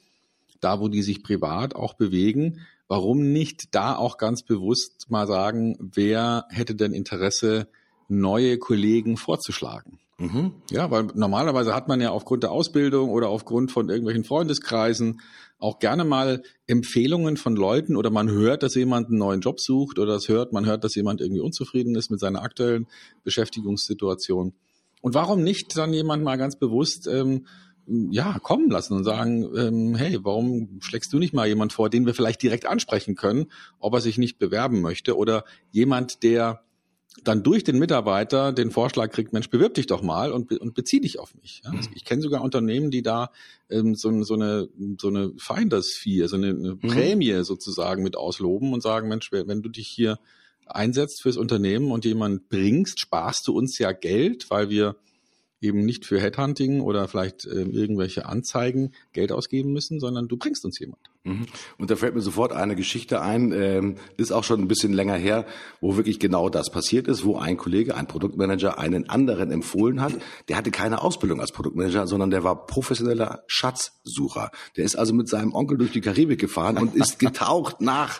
da 0.61 0.79
wo 0.79 0.87
die 0.87 1.01
sich 1.01 1.21
privat 1.21 1.75
auch 1.75 1.95
bewegen, 1.95 2.61
warum 2.87 3.33
nicht 3.33 3.75
da 3.75 3.95
auch 3.95 4.17
ganz 4.17 4.43
bewusst 4.43 5.09
mal 5.09 5.27
sagen, 5.27 5.77
wer 5.79 6.45
hätte 6.49 6.75
denn 6.75 6.93
Interesse, 6.93 7.67
neue 8.07 8.57
Kollegen 8.57 9.17
vorzuschlagen? 9.17 10.00
Mhm. 10.21 10.51
Ja, 10.69 10.91
weil 10.91 11.07
normalerweise 11.15 11.73
hat 11.73 11.87
man 11.87 11.99
ja 11.99 12.11
aufgrund 12.11 12.43
der 12.43 12.51
Ausbildung 12.51 13.09
oder 13.09 13.29
aufgrund 13.29 13.71
von 13.71 13.89
irgendwelchen 13.89 14.23
Freundeskreisen 14.23 15.19
auch 15.57 15.79
gerne 15.79 16.05
mal 16.05 16.43
Empfehlungen 16.67 17.37
von 17.37 17.55
Leuten 17.55 17.95
oder 17.95 18.11
man 18.11 18.29
hört, 18.29 18.61
dass 18.61 18.75
jemand 18.75 19.07
einen 19.07 19.17
neuen 19.17 19.41
Job 19.41 19.59
sucht 19.59 19.97
oder 19.97 20.13
es 20.13 20.29
hört, 20.29 20.53
man 20.53 20.67
hört, 20.67 20.83
dass 20.83 20.93
jemand 20.93 21.21
irgendwie 21.21 21.41
unzufrieden 21.41 21.95
ist 21.95 22.11
mit 22.11 22.19
seiner 22.19 22.43
aktuellen 22.43 22.87
Beschäftigungssituation. 23.23 24.53
Und 25.01 25.15
warum 25.15 25.41
nicht 25.41 25.75
dann 25.75 25.91
jemand 25.91 26.23
mal 26.23 26.37
ganz 26.37 26.55
bewusst 26.55 27.07
ähm, 27.07 27.47
ja, 27.87 28.37
kommen 28.37 28.69
lassen 28.69 28.93
und 28.93 29.03
sagen, 29.03 29.49
ähm, 29.57 29.95
hey, 29.95 30.19
warum 30.21 30.81
schlägst 30.81 31.11
du 31.13 31.17
nicht 31.17 31.33
mal 31.33 31.47
jemand 31.47 31.73
vor, 31.73 31.89
den 31.89 32.05
wir 32.05 32.13
vielleicht 32.13 32.43
direkt 32.43 32.67
ansprechen 32.67 33.15
können, 33.15 33.47
ob 33.79 33.95
er 33.95 34.01
sich 34.01 34.19
nicht 34.19 34.37
bewerben 34.37 34.81
möchte 34.81 35.17
oder 35.17 35.45
jemand, 35.71 36.21
der 36.21 36.61
dann 37.23 37.43
durch 37.43 37.63
den 37.63 37.77
Mitarbeiter 37.77 38.51
den 38.51 38.71
Vorschlag 38.71 39.11
kriegt, 39.11 39.33
Mensch, 39.33 39.49
bewirb 39.49 39.73
dich 39.73 39.85
doch 39.85 40.01
mal 40.01 40.31
und, 40.31 40.51
und 40.51 40.73
bezieh 40.73 41.01
dich 41.01 41.19
auf 41.19 41.35
mich. 41.35 41.61
Ja, 41.63 41.71
mhm. 41.71 41.81
Ich 41.93 42.05
kenne 42.05 42.21
sogar 42.21 42.41
Unternehmen, 42.41 42.89
die 42.89 43.01
da 43.01 43.31
ähm, 43.69 43.95
so, 43.95 44.23
so 44.23 44.33
eine 44.33 44.69
so 44.99 45.09
eine 45.09 45.31
Finders 45.37 45.89
Fee, 45.89 46.25
so 46.27 46.35
eine, 46.35 46.49
eine 46.49 46.75
mhm. 46.75 46.79
Prämie 46.79 47.43
sozusagen 47.43 48.03
mit 48.03 48.15
ausloben 48.15 48.73
und 48.73 48.81
sagen, 48.81 49.07
Mensch, 49.07 49.31
wenn 49.31 49.61
du 49.61 49.69
dich 49.69 49.87
hier 49.87 50.19
einsetzt 50.65 51.21
fürs 51.21 51.37
Unternehmen 51.37 51.91
und 51.91 52.05
jemand 52.05 52.49
bringst, 52.49 52.99
sparst 52.99 53.47
du 53.47 53.57
uns 53.57 53.77
ja 53.77 53.91
Geld, 53.91 54.49
weil 54.49 54.69
wir 54.69 54.95
eben 55.61 55.85
nicht 55.85 56.05
für 56.05 56.19
Headhunting 56.19 56.81
oder 56.81 57.07
vielleicht 57.07 57.45
äh, 57.45 57.61
irgendwelche 57.61 58.25
Anzeigen 58.25 58.91
Geld 59.13 59.31
ausgeben 59.31 59.71
müssen, 59.71 59.99
sondern 59.99 60.27
du 60.27 60.35
bringst 60.35 60.65
uns 60.65 60.79
jemand. 60.79 61.11
Mhm. 61.23 61.45
Und 61.77 61.91
da 61.91 61.95
fällt 61.95 62.15
mir 62.15 62.21
sofort 62.21 62.51
eine 62.51 62.75
Geschichte 62.75 63.21
ein, 63.21 63.51
ähm, 63.51 63.95
ist 64.17 64.31
auch 64.31 64.43
schon 64.43 64.59
ein 64.59 64.67
bisschen 64.67 64.91
länger 64.91 65.15
her, 65.15 65.45
wo 65.79 65.95
wirklich 65.95 66.19
genau 66.19 66.49
das 66.49 66.71
passiert 66.71 67.07
ist, 67.07 67.23
wo 67.23 67.37
ein 67.37 67.57
Kollege, 67.57 67.95
ein 67.95 68.07
Produktmanager 68.07 68.79
einen 68.79 69.07
anderen 69.07 69.51
empfohlen 69.51 70.01
hat. 70.01 70.13
Der 70.49 70.57
hatte 70.57 70.71
keine 70.71 71.01
Ausbildung 71.01 71.39
als 71.39 71.51
Produktmanager, 71.51 72.07
sondern 72.07 72.31
der 72.31 72.43
war 72.43 72.65
professioneller 72.65 73.43
Schatzsucher. 73.45 74.49
Der 74.77 74.83
ist 74.83 74.95
also 74.95 75.13
mit 75.13 75.29
seinem 75.29 75.53
Onkel 75.53 75.77
durch 75.77 75.91
die 75.91 76.01
Karibik 76.01 76.39
gefahren 76.39 76.77
und 76.77 76.95
ist 76.95 77.19
getaucht 77.19 77.81
nach 77.81 78.19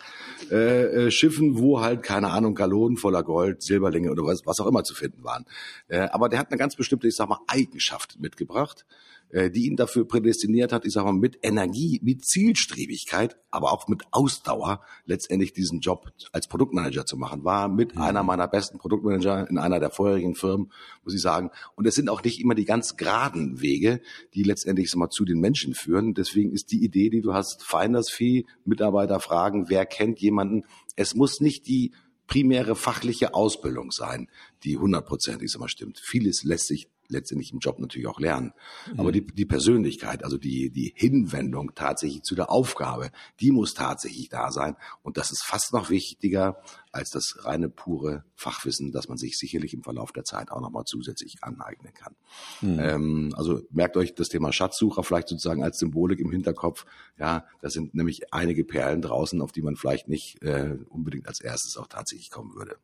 äh, 0.50 1.06
äh, 1.06 1.12
Schiffen, 1.12 1.58
wo 1.58 1.82
halt, 1.82 2.04
keine 2.04 2.30
Ahnung, 2.30 2.56
Galonen 2.56 2.98
voller 2.98 3.24
Gold, 3.24 3.62
Silberlinge 3.62 4.12
oder 4.12 4.24
was, 4.24 4.46
was 4.46 4.60
auch 4.60 4.68
immer 4.68 4.84
zu 4.84 4.96
finden 4.96 5.24
waren. 5.24 5.46
Äh, 5.88 6.08
aber 6.12 6.30
der 6.30 6.40
hat 6.40 6.50
eine 6.52 6.58
ganz 6.58 6.76
bestimmte, 6.76 7.08
ich 7.08 7.16
sag 7.16 7.30
mal, 7.30 7.40
Eigenschaft 7.48 8.20
mitgebracht, 8.20 8.86
die 9.34 9.68
ihn 9.68 9.76
dafür 9.76 10.08
prädestiniert 10.08 10.74
hat, 10.74 10.86
ich 10.86 10.94
sag 10.94 11.06
mal, 11.06 11.14
mit 11.14 11.40
Energie, 11.42 12.00
mit 12.04 12.26
Zielstrebigkeit, 12.26 13.38
aber 13.50 13.72
auch 13.72 13.88
mit 13.88 14.04
Ausdauer 14.12 14.82
letztendlich 15.06 15.54
diesen 15.54 15.80
Job 15.80 16.12
als 16.32 16.48
Produktmanager 16.48 17.06
zu 17.06 17.18
machen. 17.18 17.44
War 17.44 17.70
mit 17.70 17.96
mhm. 17.96 18.02
einer 18.02 18.24
meiner 18.24 18.48
besten 18.48 18.78
Produktmanager 18.78 19.50
in 19.50 19.58
einer 19.58 19.80
der 19.80 19.90
vorherigen 19.90 20.36
Firmen, 20.36 20.72
muss 21.04 21.14
ich 21.14 21.22
sagen. 21.22 21.52
Und 21.76 21.88
es 21.88 21.96
sind 21.96 22.10
auch 22.10 22.24
nicht 22.24 22.42
immer 22.42 22.56
die 22.56 22.66
ganz 22.66 22.98
geraden 22.98 23.62
Wege, 23.62 24.02
die 24.34 24.44
letztendlich 24.44 24.92
sag 24.92 24.98
mal, 24.98 25.10
zu 25.10 25.26
den 25.26 25.40
Menschen 25.40 25.74
führen. 25.74 26.14
Deswegen 26.14 26.52
ist 26.52 26.72
die 26.72 26.84
Idee, 26.84 27.10
die 27.10 27.22
du 27.22 27.34
hast, 27.34 27.64
Finders 27.64 28.10
Fee, 28.10 28.46
Mitarbeiter 28.66 29.20
fragen, 29.20 29.70
wer 29.70 29.86
kennt 29.86 30.20
jemanden. 30.20 30.64
Es 30.96 31.16
muss 31.16 31.40
nicht 31.40 31.68
die 31.68 31.94
primäre 32.28 32.76
fachliche 32.76 33.34
Ausbildung 33.34 33.92
sein, 33.92 34.30
die 34.64 34.78
hundertprozentig 34.78 35.54
immer 35.54 35.68
stimmt. 35.68 36.00
Vieles 36.00 36.44
lässt 36.44 36.68
sich 36.68 36.88
letztendlich 37.12 37.52
im 37.52 37.60
Job 37.60 37.80
natürlich 37.80 38.08
auch 38.08 38.20
lernen. 38.20 38.54
Mhm. 38.92 39.00
Aber 39.00 39.12
die, 39.12 39.26
die 39.26 39.46
Persönlichkeit, 39.46 40.24
also 40.24 40.38
die, 40.38 40.70
die 40.70 40.94
Hinwendung 40.96 41.74
tatsächlich 41.76 42.24
zu 42.24 42.36
der 42.36 42.50
Aufgabe, 42.50 43.12
die 43.40 43.52
muss 43.52 43.74
tatsächlich 43.74 44.30
da 44.30 44.52
sein. 44.52 44.76
Und 45.04 45.18
das 45.18 45.32
ist 45.32 45.44
fast 45.44 45.74
noch 45.74 45.90
wichtiger 45.90 46.62
als 46.92 47.10
das 47.10 47.46
reine 47.46 47.70
pure 47.70 48.26
Fachwissen, 48.36 48.92
das 48.92 49.08
man 49.08 49.18
sich 49.18 49.38
sicherlich 49.38 49.74
im 49.74 49.84
Verlauf 49.84 50.12
der 50.12 50.24
Zeit 50.24 50.52
auch 50.52 50.62
nochmal 50.62 50.84
zusätzlich 50.86 51.38
aneignen 51.42 51.94
kann. 51.94 52.16
Mhm. 52.62 52.80
Ähm, 52.80 53.34
also 53.38 53.62
merkt 53.70 53.98
euch 53.98 54.14
das 54.14 54.30
Thema 54.30 54.52
Schatzsucher 54.52 55.04
vielleicht 55.04 55.30
sozusagen 55.30 55.64
als 55.64 55.78
Symbolik 55.78 56.20
im 56.20 56.32
Hinterkopf. 56.32 56.86
Ja, 57.18 57.46
da 57.62 57.70
sind 57.70 57.94
nämlich 57.94 58.34
einige 58.34 58.64
Perlen 58.64 59.02
draußen, 59.02 59.42
auf 59.42 59.52
die 59.52 59.62
man 59.62 59.76
vielleicht 59.76 60.08
nicht 60.08 60.42
äh, 60.42 60.78
unbedingt 60.90 61.28
als 61.28 61.40
erstes 61.42 61.78
auch 61.78 61.88
tatsächlich 61.88 62.30
kommen 62.30 62.56
würde. 62.56 62.78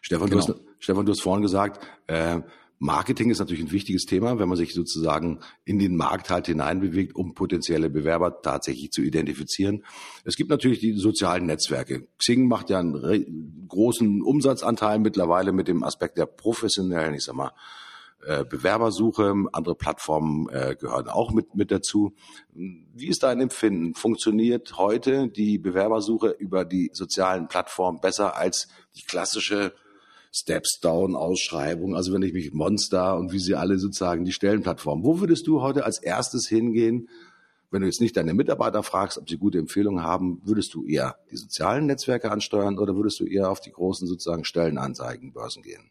Stefan, 0.00 0.30
genau. 0.30 0.46
du 0.46 0.54
hast, 0.54 0.60
Stefan, 0.78 1.06
du 1.06 1.12
hast 1.12 1.22
vorhin 1.22 1.42
gesagt, 1.42 1.84
äh, 2.06 2.40
Marketing 2.80 3.30
ist 3.30 3.40
natürlich 3.40 3.64
ein 3.64 3.72
wichtiges 3.72 4.06
Thema, 4.06 4.38
wenn 4.38 4.48
man 4.48 4.56
sich 4.56 4.72
sozusagen 4.72 5.40
in 5.64 5.78
den 5.78 5.96
Markt 5.96 6.30
halt 6.30 6.46
hineinbewegt, 6.46 7.16
um 7.16 7.34
potenzielle 7.34 7.90
Bewerber 7.90 8.40
tatsächlich 8.40 8.92
zu 8.92 9.02
identifizieren. 9.02 9.84
Es 10.24 10.36
gibt 10.36 10.50
natürlich 10.50 10.78
die 10.78 10.92
sozialen 10.92 11.46
Netzwerke. 11.46 12.06
Xing 12.18 12.46
macht 12.46 12.70
ja 12.70 12.78
einen 12.78 13.66
großen 13.68 14.22
Umsatzanteil 14.22 15.00
mittlerweile 15.00 15.52
mit 15.52 15.66
dem 15.66 15.82
Aspekt 15.82 16.18
der 16.18 16.26
professionellen, 16.26 17.14
ich 17.14 17.24
sag 17.24 17.34
mal, 17.34 17.52
äh, 18.24 18.44
Bewerbersuche. 18.44 19.32
Andere 19.52 19.74
Plattformen 19.74 20.48
äh, 20.48 20.76
gehören 20.78 21.08
auch 21.08 21.32
mit, 21.32 21.54
mit 21.54 21.70
dazu. 21.70 22.14
Wie 22.52 23.08
ist 23.08 23.22
dein 23.22 23.40
Empfinden? 23.40 23.94
Funktioniert 23.94 24.76
heute 24.76 25.28
die 25.28 25.58
Bewerbersuche 25.58 26.28
über 26.30 26.64
die 26.64 26.90
sozialen 26.92 27.48
Plattformen 27.48 28.00
besser 28.00 28.36
als 28.36 28.68
die 28.96 29.02
klassische 29.02 29.72
Steps 30.32 30.80
Down 30.80 31.16
Ausschreibung, 31.16 31.96
also 31.96 32.12
wenn 32.12 32.22
ich 32.22 32.32
mich 32.32 32.52
Monster 32.52 33.16
und 33.16 33.32
wie 33.32 33.38
sie 33.38 33.54
alle 33.54 33.78
sozusagen 33.78 34.24
die 34.24 34.32
Stellenplattform. 34.32 35.04
Wo 35.04 35.20
würdest 35.20 35.46
du 35.46 35.62
heute 35.62 35.84
als 35.84 35.98
erstes 35.98 36.48
hingehen? 36.48 37.08
Wenn 37.70 37.82
du 37.82 37.86
jetzt 37.86 38.00
nicht 38.00 38.16
deine 38.16 38.34
Mitarbeiter 38.34 38.82
fragst, 38.82 39.18
ob 39.18 39.28
sie 39.28 39.36
gute 39.36 39.58
Empfehlungen 39.58 40.02
haben, 40.02 40.40
würdest 40.44 40.72
du 40.74 40.86
eher 40.86 41.16
die 41.30 41.36
sozialen 41.36 41.86
Netzwerke 41.86 42.30
ansteuern 42.30 42.78
oder 42.78 42.96
würdest 42.96 43.20
du 43.20 43.26
eher 43.26 43.50
auf 43.50 43.60
die 43.60 43.72
großen 43.72 44.06
sozusagen 44.06 44.44
Stellenanzeigen, 44.44 45.32
Börsen 45.32 45.62
gehen? 45.62 45.90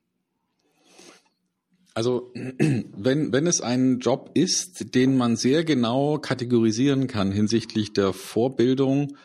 Also 1.94 2.32
wenn, 2.34 3.34
wenn 3.34 3.48
es 3.48 3.62
ein 3.62 3.98
Job 3.98 4.30
ist, 4.36 4.94
den 4.94 5.18
man 5.18 5.36
sehr 5.36 5.64
genau 5.64 6.20
kategorisieren 6.20 7.08
kann 7.08 7.32
hinsichtlich 7.32 7.92
der 7.92 8.14
Vorbildung 8.14 9.18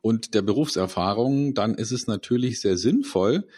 und 0.00 0.34
der 0.34 0.42
Berufserfahrung, 0.42 1.54
dann 1.54 1.74
ist 1.74 1.90
es 1.90 2.06
natürlich 2.06 2.60
sehr 2.60 2.76
sinnvoll, 2.76 3.48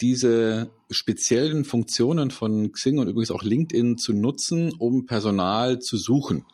diese 0.00 0.70
speziellen 0.90 1.64
Funktionen 1.64 2.30
von 2.30 2.72
Xing 2.72 2.98
und 2.98 3.08
übrigens 3.08 3.30
auch 3.30 3.42
LinkedIn 3.42 3.98
zu 3.98 4.12
nutzen, 4.12 4.72
um 4.72 5.06
Personal 5.06 5.78
zu 5.78 5.96
suchen. 5.96 6.44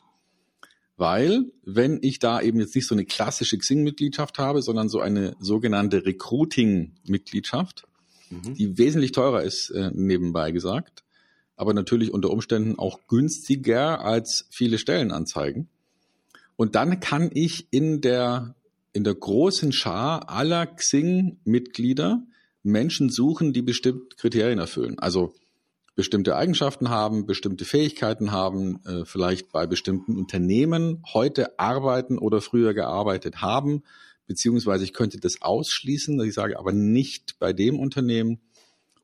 Weil, 0.97 1.51
wenn 1.65 1.99
ich 2.03 2.19
da 2.19 2.43
eben 2.43 2.61
jetzt 2.61 2.75
nicht 2.75 2.87
so 2.87 2.95
eine 2.95 3.07
klassische 3.07 3.57
Xing-Mitgliedschaft 3.57 4.39
habe, 4.39 4.61
sondern 4.61 4.89
so 4.91 5.01
eine 5.01 5.35
sogenannte 5.41 6.05
Recruiting-Mitgliedschaft, 6.05 7.85
mhm. 8.29 8.55
die 8.55 8.77
wesentlich 8.77 9.13
teurer 9.13 9.43
ist, 9.43 9.71
äh, 9.71 9.91
nebenbei 9.95 10.51
gesagt, 10.51 11.03
aber 11.57 11.73
natürlich 11.73 12.13
unter 12.13 12.31
Umständen 12.31 12.79
auch 12.79 13.07
günstiger 13.07 14.03
als 14.05 14.47
viele 14.51 14.79
Stellenanzeigen. 14.79 15.69
Und 16.57 16.75
dann 16.75 17.01
kann 17.01 17.31
ich 17.33 17.69
in 17.71 18.03
der, 18.03 18.55
in 18.93 19.05
der 19.05 19.15
großen 19.15 19.73
Schar 19.73 20.29
aller 20.29 20.67
Xing-Mitglieder 20.67 22.23
Menschen 22.63 23.11
suchen, 23.11 23.53
die 23.53 23.63
bestimmte 23.63 24.17
Kriterien 24.17 24.59
erfüllen. 24.59 24.99
Also 24.99 25.35
bestimmte 25.95 26.37
Eigenschaften 26.37 26.89
haben, 26.89 27.27
bestimmte 27.27 27.65
Fähigkeiten 27.65 28.33
haben, 28.33 28.81
äh, 28.85 29.05
vielleicht 29.05 29.53
bei 29.53 29.67
bestimmten 29.67 30.17
Unternehmen 30.17 31.03
heute 31.13 31.59
arbeiten 31.59 32.19
oder 32.19 32.41
früher 32.41 32.75
gearbeitet 32.75 33.43
haben, 33.43 33.83
beziehungsweise 34.27 34.85
ich 34.85 34.93
könnte 34.93 35.19
das 35.19 35.43
ausschließen, 35.43 36.17
dass 36.17 36.27
ich 36.27 36.35
sage, 36.35 36.59
aber 36.59 36.73
nicht 36.73 37.39
bei 37.39 37.53
dem 37.53 37.79
Unternehmen 37.79 38.41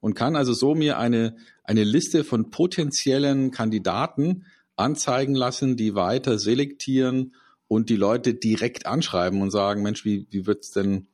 und 0.01 0.15
kann 0.15 0.37
also 0.37 0.53
so 0.53 0.75
mir 0.75 0.99
eine, 0.99 1.37
eine 1.65 1.85
Liste 1.85 2.25
von 2.25 2.51
potenziellen 2.51 3.51
Kandidaten 3.51 4.45
anzeigen 4.77 5.35
lassen, 5.35 5.77
die 5.77 5.95
weiter 5.95 6.39
selektieren 6.39 7.35
und 7.69 7.91
die 7.91 7.97
Leute 7.97 8.35
direkt 8.35 8.87
anschreiben 8.87 9.43
und 9.43 9.51
sagen, 9.51 9.83
Mensch, 9.83 10.05
wie, 10.05 10.27
wie 10.31 10.47
wird's 10.47 10.71
denn 10.71 11.09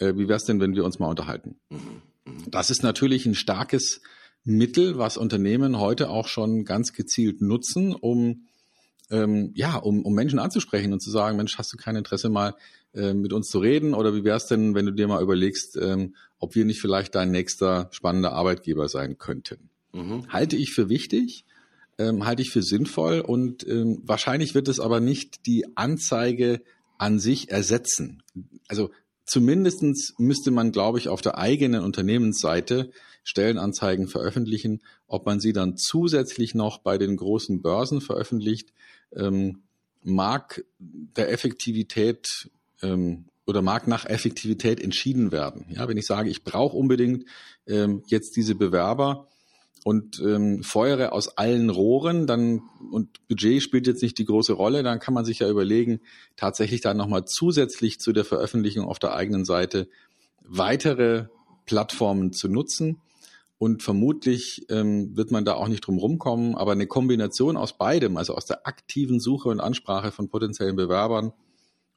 äh, 0.00 0.16
wie 0.16 0.28
wäre 0.28 0.36
es 0.36 0.44
denn, 0.44 0.60
wenn 0.60 0.74
wir 0.74 0.84
uns 0.84 0.98
mal 0.98 1.08
unterhalten? 1.08 1.56
Das 2.48 2.70
ist 2.70 2.82
natürlich 2.82 3.26
ein 3.26 3.34
starkes 3.34 4.00
Mittel, 4.44 4.98
was 4.98 5.16
Unternehmen 5.16 5.78
heute 5.78 6.10
auch 6.10 6.26
schon 6.26 6.64
ganz 6.64 6.92
gezielt 6.92 7.40
nutzen, 7.40 7.94
um 7.94 8.46
ähm, 9.10 9.52
ja, 9.54 9.76
um, 9.76 10.04
um 10.04 10.14
Menschen 10.14 10.38
anzusprechen 10.38 10.92
und 10.92 11.00
zu 11.00 11.10
sagen, 11.10 11.36
Mensch, 11.36 11.58
hast 11.58 11.72
du 11.72 11.76
kein 11.76 11.96
Interesse 11.96 12.28
mal 12.28 12.54
äh, 12.94 13.12
mit 13.12 13.32
uns 13.32 13.48
zu 13.48 13.58
reden? 13.58 13.92
Oder 13.92 14.14
wie 14.14 14.24
wäre 14.24 14.36
es 14.36 14.46
denn, 14.46 14.74
wenn 14.74 14.86
du 14.86 14.92
dir 14.92 15.08
mal 15.08 15.22
überlegst, 15.22 15.76
ähm, 15.76 16.14
ob 16.38 16.54
wir 16.54 16.64
nicht 16.64 16.80
vielleicht 16.80 17.14
dein 17.14 17.30
nächster 17.30 17.88
spannender 17.90 18.32
Arbeitgeber 18.32 18.88
sein 18.88 19.18
könnten? 19.18 19.70
Mhm. 19.92 20.26
Halte 20.28 20.56
ich 20.56 20.72
für 20.72 20.88
wichtig, 20.88 21.44
ähm, 21.98 22.24
halte 22.24 22.42
ich 22.42 22.50
für 22.50 22.62
sinnvoll 22.62 23.20
und 23.20 23.66
ähm, 23.66 24.00
wahrscheinlich 24.04 24.54
wird 24.54 24.68
es 24.68 24.78
aber 24.78 25.00
nicht 25.00 25.46
die 25.46 25.66
Anzeige 25.76 26.62
an 26.96 27.18
sich 27.18 27.50
ersetzen. 27.50 28.22
Also 28.68 28.90
zumindestens 29.30 30.14
müsste 30.18 30.50
man, 30.50 30.72
glaube 30.72 30.98
ich, 30.98 31.08
auf 31.08 31.20
der 31.20 31.38
eigenen 31.38 31.84
Unternehmensseite 31.84 32.90
Stellenanzeigen 33.22 34.08
veröffentlichen, 34.08 34.82
ob 35.06 35.24
man 35.24 35.38
sie 35.38 35.52
dann 35.52 35.76
zusätzlich 35.76 36.56
noch 36.56 36.78
bei 36.78 36.98
den 36.98 37.16
großen 37.16 37.62
Börsen 37.62 38.00
veröffentlicht, 38.00 38.72
ähm, 39.14 39.62
mag 40.02 40.64
der 40.80 41.30
Effektivität 41.30 42.50
ähm, 42.82 43.26
oder 43.46 43.62
mag 43.62 43.86
nach 43.86 44.04
Effektivität 44.04 44.80
entschieden 44.80 45.30
werden. 45.30 45.66
Ja, 45.68 45.86
wenn 45.86 45.96
ich 45.96 46.06
sage, 46.06 46.28
ich 46.28 46.42
brauche 46.42 46.76
unbedingt 46.76 47.24
ähm, 47.68 48.02
jetzt 48.06 48.34
diese 48.34 48.56
Bewerber 48.56 49.28
und 49.84 50.20
ähm, 50.20 50.62
feuere 50.62 51.12
aus 51.12 51.36
allen 51.38 51.70
Rohren, 51.70 52.26
dann 52.26 52.62
und 52.90 53.26
Budget 53.28 53.62
spielt 53.62 53.86
jetzt 53.86 54.02
nicht 54.02 54.18
die 54.18 54.24
große 54.24 54.52
Rolle, 54.52 54.82
dann 54.82 55.00
kann 55.00 55.14
man 55.14 55.24
sich 55.24 55.38
ja 55.38 55.48
überlegen, 55.48 56.00
tatsächlich 56.36 56.80
dann 56.80 56.96
nochmal 56.96 57.24
zusätzlich 57.24 57.98
zu 57.98 58.12
der 58.12 58.24
Veröffentlichung 58.24 58.86
auf 58.86 58.98
der 58.98 59.14
eigenen 59.14 59.44
Seite 59.44 59.88
weitere 60.42 61.26
Plattformen 61.66 62.32
zu 62.32 62.48
nutzen. 62.48 63.00
Und 63.58 63.82
vermutlich 63.82 64.64
ähm, 64.70 65.14
wird 65.16 65.30
man 65.30 65.44
da 65.44 65.52
auch 65.52 65.68
nicht 65.68 65.86
drum 65.86 65.98
rumkommen, 65.98 66.54
aber 66.54 66.72
eine 66.72 66.86
Kombination 66.86 67.58
aus 67.58 67.76
beidem, 67.76 68.16
also 68.16 68.34
aus 68.34 68.46
der 68.46 68.66
aktiven 68.66 69.20
Suche 69.20 69.50
und 69.50 69.60
Ansprache 69.60 70.12
von 70.12 70.30
potenziellen 70.30 70.76
Bewerbern 70.76 71.32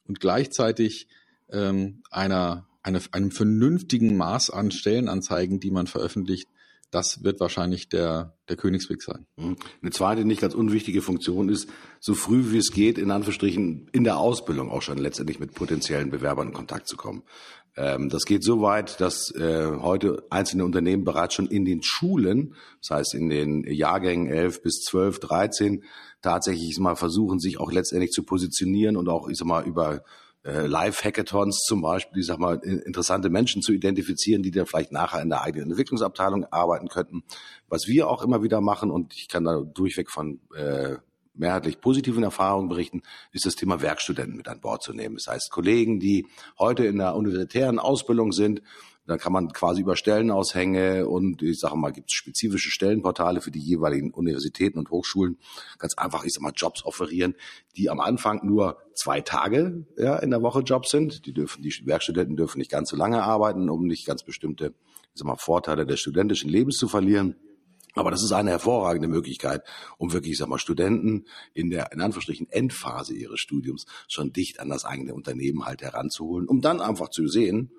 und 0.05 0.19
gleichzeitig 0.19 1.07
ähm, 1.49 2.03
einer, 2.11 2.67
eine, 2.81 2.99
einem 3.11 3.31
vernünftigen 3.31 4.17
Maß 4.17 4.49
an 4.49 4.71
Stellenanzeigen, 4.71 5.61
die 5.61 5.71
man 5.71 5.87
veröffentlicht, 5.87 6.49
das 6.93 7.23
wird 7.23 7.39
wahrscheinlich 7.39 7.89
der, 7.89 8.37
der 8.49 8.55
Königsweg 8.55 9.01
sein. 9.01 9.25
Mhm. 9.35 9.55
Eine 9.81 9.91
zweite 9.91 10.25
nicht 10.25 10.41
ganz 10.41 10.53
unwichtige 10.53 11.01
Funktion 11.01 11.49
ist, 11.49 11.67
so 11.99 12.13
früh 12.13 12.51
wie 12.51 12.59
es 12.59 12.71
geht, 12.71 12.97
in 12.97 13.09
Anführungsstrichen 13.09 13.89
in 13.91 14.03
der 14.03 14.17
Ausbildung 14.17 14.69
auch 14.69 14.81
schon 14.83 14.99
letztendlich 14.99 15.39
mit 15.39 15.55
potenziellen 15.55 16.11
Bewerbern 16.11 16.49
in 16.49 16.53
Kontakt 16.53 16.87
zu 16.87 16.95
kommen. 16.95 17.23
Ähm, 17.75 18.09
das 18.09 18.25
geht 18.25 18.43
so 18.43 18.61
weit, 18.61 19.01
dass 19.01 19.31
äh, 19.31 19.71
heute 19.79 20.23
einzelne 20.29 20.65
Unternehmen 20.65 21.03
bereits 21.03 21.33
schon 21.33 21.47
in 21.47 21.65
den 21.65 21.81
Schulen, 21.81 22.53
das 22.81 22.97
heißt 22.97 23.15
in 23.15 23.29
den 23.29 23.63
Jahrgängen 23.63 24.27
11 24.27 24.61
bis 24.61 24.81
12, 24.83 25.19
13, 25.19 25.83
tatsächlich 26.21 26.77
mal 26.79 26.95
versuchen, 26.95 27.39
sich 27.39 27.59
auch 27.59 27.71
letztendlich 27.71 28.11
zu 28.11 28.23
positionieren 28.23 28.97
und 28.97 29.09
auch, 29.09 29.27
ich 29.29 29.37
sag 29.37 29.47
mal, 29.47 29.65
über 29.65 30.03
äh, 30.43 30.65
Live-Hackathons 30.67 31.63
zum 31.65 31.81
Beispiel, 31.81 32.21
ich 32.21 32.27
sag 32.27 32.37
mal, 32.37 32.57
interessante 32.57 33.29
Menschen 33.29 33.61
zu 33.61 33.71
identifizieren, 33.71 34.43
die 34.43 34.51
dann 34.51 34.65
vielleicht 34.65 34.91
nachher 34.91 35.21
in 35.21 35.29
der 35.29 35.41
eigenen 35.41 35.71
Entwicklungsabteilung 35.71 36.45
arbeiten 36.51 36.89
könnten. 36.89 37.23
Was 37.69 37.87
wir 37.87 38.09
auch 38.09 38.23
immer 38.23 38.43
wieder 38.43 38.61
machen, 38.61 38.91
und 38.91 39.13
ich 39.13 39.27
kann 39.27 39.45
da 39.45 39.61
durchweg 39.61 40.11
von 40.11 40.41
äh, 40.55 40.97
mehrheitlich 41.33 41.81
positiven 41.81 42.23
Erfahrungen 42.23 42.69
berichten, 42.69 43.01
ist 43.31 43.45
das 43.45 43.55
Thema 43.55 43.81
Werkstudenten 43.81 44.35
mit 44.37 44.47
an 44.47 44.61
Bord 44.61 44.83
zu 44.83 44.93
nehmen. 44.93 45.15
Das 45.15 45.33
heißt, 45.33 45.49
Kollegen, 45.51 45.99
die 45.99 46.27
heute 46.59 46.85
in 46.85 46.97
der 46.97 47.15
universitären 47.15 47.79
Ausbildung 47.79 48.31
sind, 48.31 48.61
dann 49.05 49.19
kann 49.19 49.33
man 49.33 49.51
quasi 49.51 49.81
über 49.81 49.95
Stellenaushänge 49.95 51.07
und 51.07 51.41
ich 51.41 51.59
sage 51.59 51.75
mal, 51.75 51.91
gibt 51.91 52.09
es 52.09 52.15
spezifische 52.15 52.71
Stellenportale 52.71 53.41
für 53.41 53.51
die 53.51 53.59
jeweiligen 53.59 54.11
Universitäten 54.11 54.79
und 54.79 54.91
Hochschulen 54.91 55.37
ganz 55.77 55.95
einfach, 55.95 56.23
ich 56.23 56.33
sag 56.33 56.41
mal, 56.41 56.53
Jobs 56.55 56.85
offerieren, 56.85 57.35
die 57.75 57.89
am 57.89 57.99
Anfang 57.99 58.45
nur 58.45 58.77
zwei 58.93 59.21
Tage 59.21 59.85
ja, 59.97 60.17
in 60.17 60.31
der 60.31 60.41
Woche 60.41 60.61
Jobs 60.61 60.89
sind. 60.89 61.25
Die 61.25 61.33
dürfen, 61.33 61.61
die 61.61 61.73
Werkstudenten 61.85 62.37
dürfen 62.37 62.59
nicht 62.59 62.71
ganz 62.71 62.89
so 62.89 62.95
lange 62.95 63.23
arbeiten, 63.23 63.69
um 63.69 63.87
nicht 63.87 64.05
ganz 64.05 64.23
bestimmte, 64.23 64.73
ich 65.13 65.19
sag 65.19 65.27
mal, 65.27 65.35
Vorteile 65.35 65.85
des 65.85 65.99
studentischen 65.99 66.49
Lebens 66.49 66.77
zu 66.77 66.87
verlieren. 66.87 67.35
Aber 67.95 68.09
das 68.09 68.23
ist 68.23 68.31
eine 68.31 68.49
hervorragende 68.49 69.07
Möglichkeit, 69.07 69.63
um 69.97 70.13
wirklich, 70.13 70.31
ich 70.31 70.37
sag 70.39 70.47
mal, 70.47 70.57
Studenten 70.57 71.25
in 71.53 71.69
der, 71.69 71.91
in 71.91 72.01
Anführungsstrichen, 72.01 72.49
Endphase 72.49 73.13
ihres 73.13 73.39
Studiums 73.39 73.85
schon 74.07 74.33
dicht 74.33 74.59
an 74.59 74.69
das 74.69 74.85
eigene 74.85 75.13
Unternehmen 75.13 75.65
halt 75.65 75.83
heranzuholen, 75.83 76.47
um 76.47 76.61
dann 76.61 76.81
einfach 76.81 77.09
zu 77.09 77.27
sehen, 77.27 77.71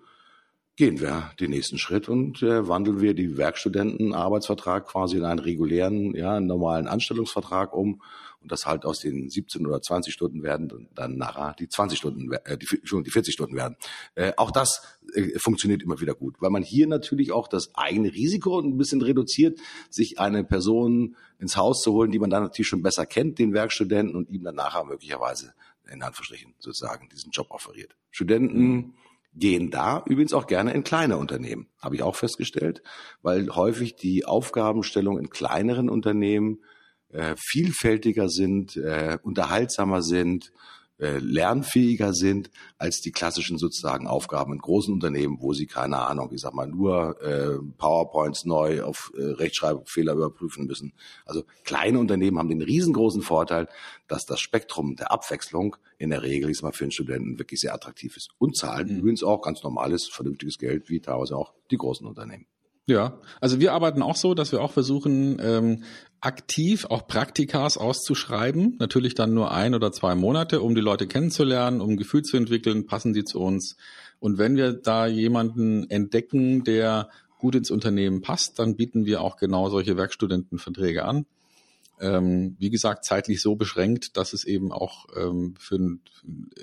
gehen 0.76 1.00
wir 1.00 1.30
den 1.38 1.50
nächsten 1.50 1.78
Schritt 1.78 2.08
und 2.08 2.42
äh, 2.42 2.66
wandeln 2.66 3.00
wir 3.00 3.14
die 3.14 3.36
Werkstudentenarbeitsvertrag 3.36 4.86
quasi 4.86 5.16
in 5.16 5.24
einen 5.24 5.38
regulären, 5.38 6.14
ja, 6.14 6.40
normalen 6.40 6.88
Anstellungsvertrag 6.88 7.72
um 7.72 8.02
und 8.44 8.52
das 8.52 8.66
halt 8.66 8.84
aus 8.84 9.00
den 9.00 9.30
17 9.30 9.66
oder 9.66 9.80
20 9.80 10.12
Stunden 10.12 10.42
werden 10.42 10.88
dann 10.94 11.16
nachher 11.16 11.54
die 11.58 11.68
20 11.68 11.98
Stunden, 11.98 12.30
äh, 12.44 12.58
die, 12.58 12.66
die 12.66 13.10
40 13.10 13.32
Stunden 13.32 13.56
werden. 13.56 13.76
Äh, 14.16 14.32
auch 14.36 14.50
das 14.50 14.82
äh, 15.14 15.38
funktioniert 15.38 15.82
immer 15.82 16.00
wieder 16.00 16.14
gut, 16.14 16.36
weil 16.40 16.50
man 16.50 16.62
hier 16.62 16.86
natürlich 16.86 17.32
auch 17.32 17.48
das 17.48 17.74
eigene 17.74 18.12
Risiko 18.12 18.60
ein 18.60 18.76
bisschen 18.76 19.00
reduziert, 19.00 19.60
sich 19.88 20.18
eine 20.18 20.44
Person 20.44 21.16
ins 21.38 21.56
Haus 21.56 21.82
zu 21.82 21.92
holen, 21.92 22.10
die 22.10 22.18
man 22.18 22.30
dann 22.30 22.42
natürlich 22.42 22.68
schon 22.68 22.82
besser 22.82 23.06
kennt, 23.06 23.38
den 23.38 23.54
Werkstudenten, 23.54 24.14
und 24.14 24.28
ihm 24.28 24.42
dann 24.42 24.56
nachher 24.56 24.84
möglicherweise 24.84 25.54
in 25.90 26.02
Anführungsstrichen 26.02 26.54
sozusagen 26.58 27.08
diesen 27.10 27.30
Job 27.30 27.46
offeriert. 27.50 27.96
Studenten 28.10 28.94
gehen 29.34 29.70
da 29.70 30.02
übrigens 30.06 30.32
auch 30.32 30.46
gerne 30.46 30.72
in 30.72 30.84
kleine 30.84 31.16
Unternehmen, 31.16 31.68
habe 31.80 31.96
ich 31.96 32.02
auch 32.02 32.16
festgestellt, 32.16 32.82
weil 33.22 33.54
häufig 33.54 33.96
die 33.96 34.24
Aufgabenstellung 34.24 35.18
in 35.18 35.30
kleineren 35.30 35.90
Unternehmen 35.90 36.62
äh, 37.08 37.34
vielfältiger 37.38 38.28
sind, 38.28 38.76
äh, 38.76 39.18
unterhaltsamer 39.22 40.02
sind, 40.02 40.52
äh, 41.04 41.18
lernfähiger 41.18 42.14
sind 42.14 42.50
als 42.78 43.02
die 43.02 43.12
klassischen 43.12 43.58
sozusagen 43.58 44.06
Aufgaben 44.06 44.54
in 44.54 44.58
großen 44.58 44.92
Unternehmen, 44.92 45.36
wo 45.40 45.52
sie 45.52 45.66
keine 45.66 45.98
Ahnung, 45.98 46.30
ich 46.32 46.40
sag 46.40 46.54
mal 46.54 46.66
nur 46.66 47.20
äh, 47.20 47.58
PowerPoints 47.76 48.46
neu 48.46 48.82
auf 48.82 49.12
äh, 49.14 49.22
Rechtschreibfehler 49.22 50.14
überprüfen 50.14 50.66
müssen. 50.66 50.94
Also 51.26 51.44
kleine 51.64 51.98
Unternehmen 51.98 52.38
haben 52.38 52.48
den 52.48 52.62
riesengroßen 52.62 53.20
Vorteil, 53.20 53.68
dass 54.08 54.24
das 54.24 54.40
Spektrum 54.40 54.96
der 54.96 55.12
Abwechslung 55.12 55.76
in 55.98 56.08
der 56.08 56.22
Regel, 56.22 56.48
ich 56.48 56.56
sag 56.56 56.64
mal, 56.64 56.72
für 56.72 56.84
einen 56.84 56.92
Studenten 56.92 57.38
wirklich 57.38 57.60
sehr 57.60 57.74
attraktiv 57.74 58.16
ist 58.16 58.30
und 58.38 58.56
zahlen 58.56 58.88
mhm. 58.88 58.98
übrigens 59.00 59.22
auch 59.22 59.42
ganz 59.42 59.62
normales, 59.62 60.08
vernünftiges 60.08 60.58
Geld, 60.58 60.88
wie 60.88 61.00
teilweise 61.00 61.36
auch 61.36 61.52
die 61.70 61.76
großen 61.76 62.06
Unternehmen. 62.06 62.46
Ja, 62.86 63.18
also 63.40 63.60
wir 63.60 63.72
arbeiten 63.72 64.02
auch 64.02 64.16
so, 64.16 64.34
dass 64.34 64.52
wir 64.52 64.60
auch 64.60 64.72
versuchen, 64.72 65.38
ähm, 65.40 65.84
aktiv 66.24 66.86
auch 66.86 67.06
Praktikas 67.06 67.76
auszuschreiben. 67.76 68.76
Natürlich 68.78 69.14
dann 69.14 69.34
nur 69.34 69.52
ein 69.52 69.74
oder 69.74 69.92
zwei 69.92 70.14
Monate, 70.14 70.60
um 70.60 70.74
die 70.74 70.80
Leute 70.80 71.06
kennenzulernen, 71.06 71.80
um 71.80 71.90
ein 71.90 71.96
Gefühl 71.96 72.22
zu 72.22 72.36
entwickeln, 72.36 72.86
passen 72.86 73.12
die 73.12 73.24
zu 73.24 73.40
uns. 73.40 73.76
Und 74.20 74.38
wenn 74.38 74.56
wir 74.56 74.72
da 74.72 75.06
jemanden 75.06 75.88
entdecken, 75.90 76.64
der 76.64 77.10
gut 77.38 77.54
ins 77.54 77.70
Unternehmen 77.70 78.22
passt, 78.22 78.58
dann 78.58 78.76
bieten 78.76 79.04
wir 79.04 79.20
auch 79.20 79.36
genau 79.36 79.68
solche 79.68 79.98
Werkstudentenverträge 79.98 81.04
an. 81.04 81.26
Ähm, 82.00 82.56
wie 82.58 82.70
gesagt, 82.70 83.04
zeitlich 83.04 83.42
so 83.42 83.54
beschränkt, 83.54 84.16
dass 84.16 84.32
es 84.32 84.44
eben 84.44 84.72
auch 84.72 85.06
ähm, 85.16 85.54
für, 85.58 85.76
im, 85.76 86.00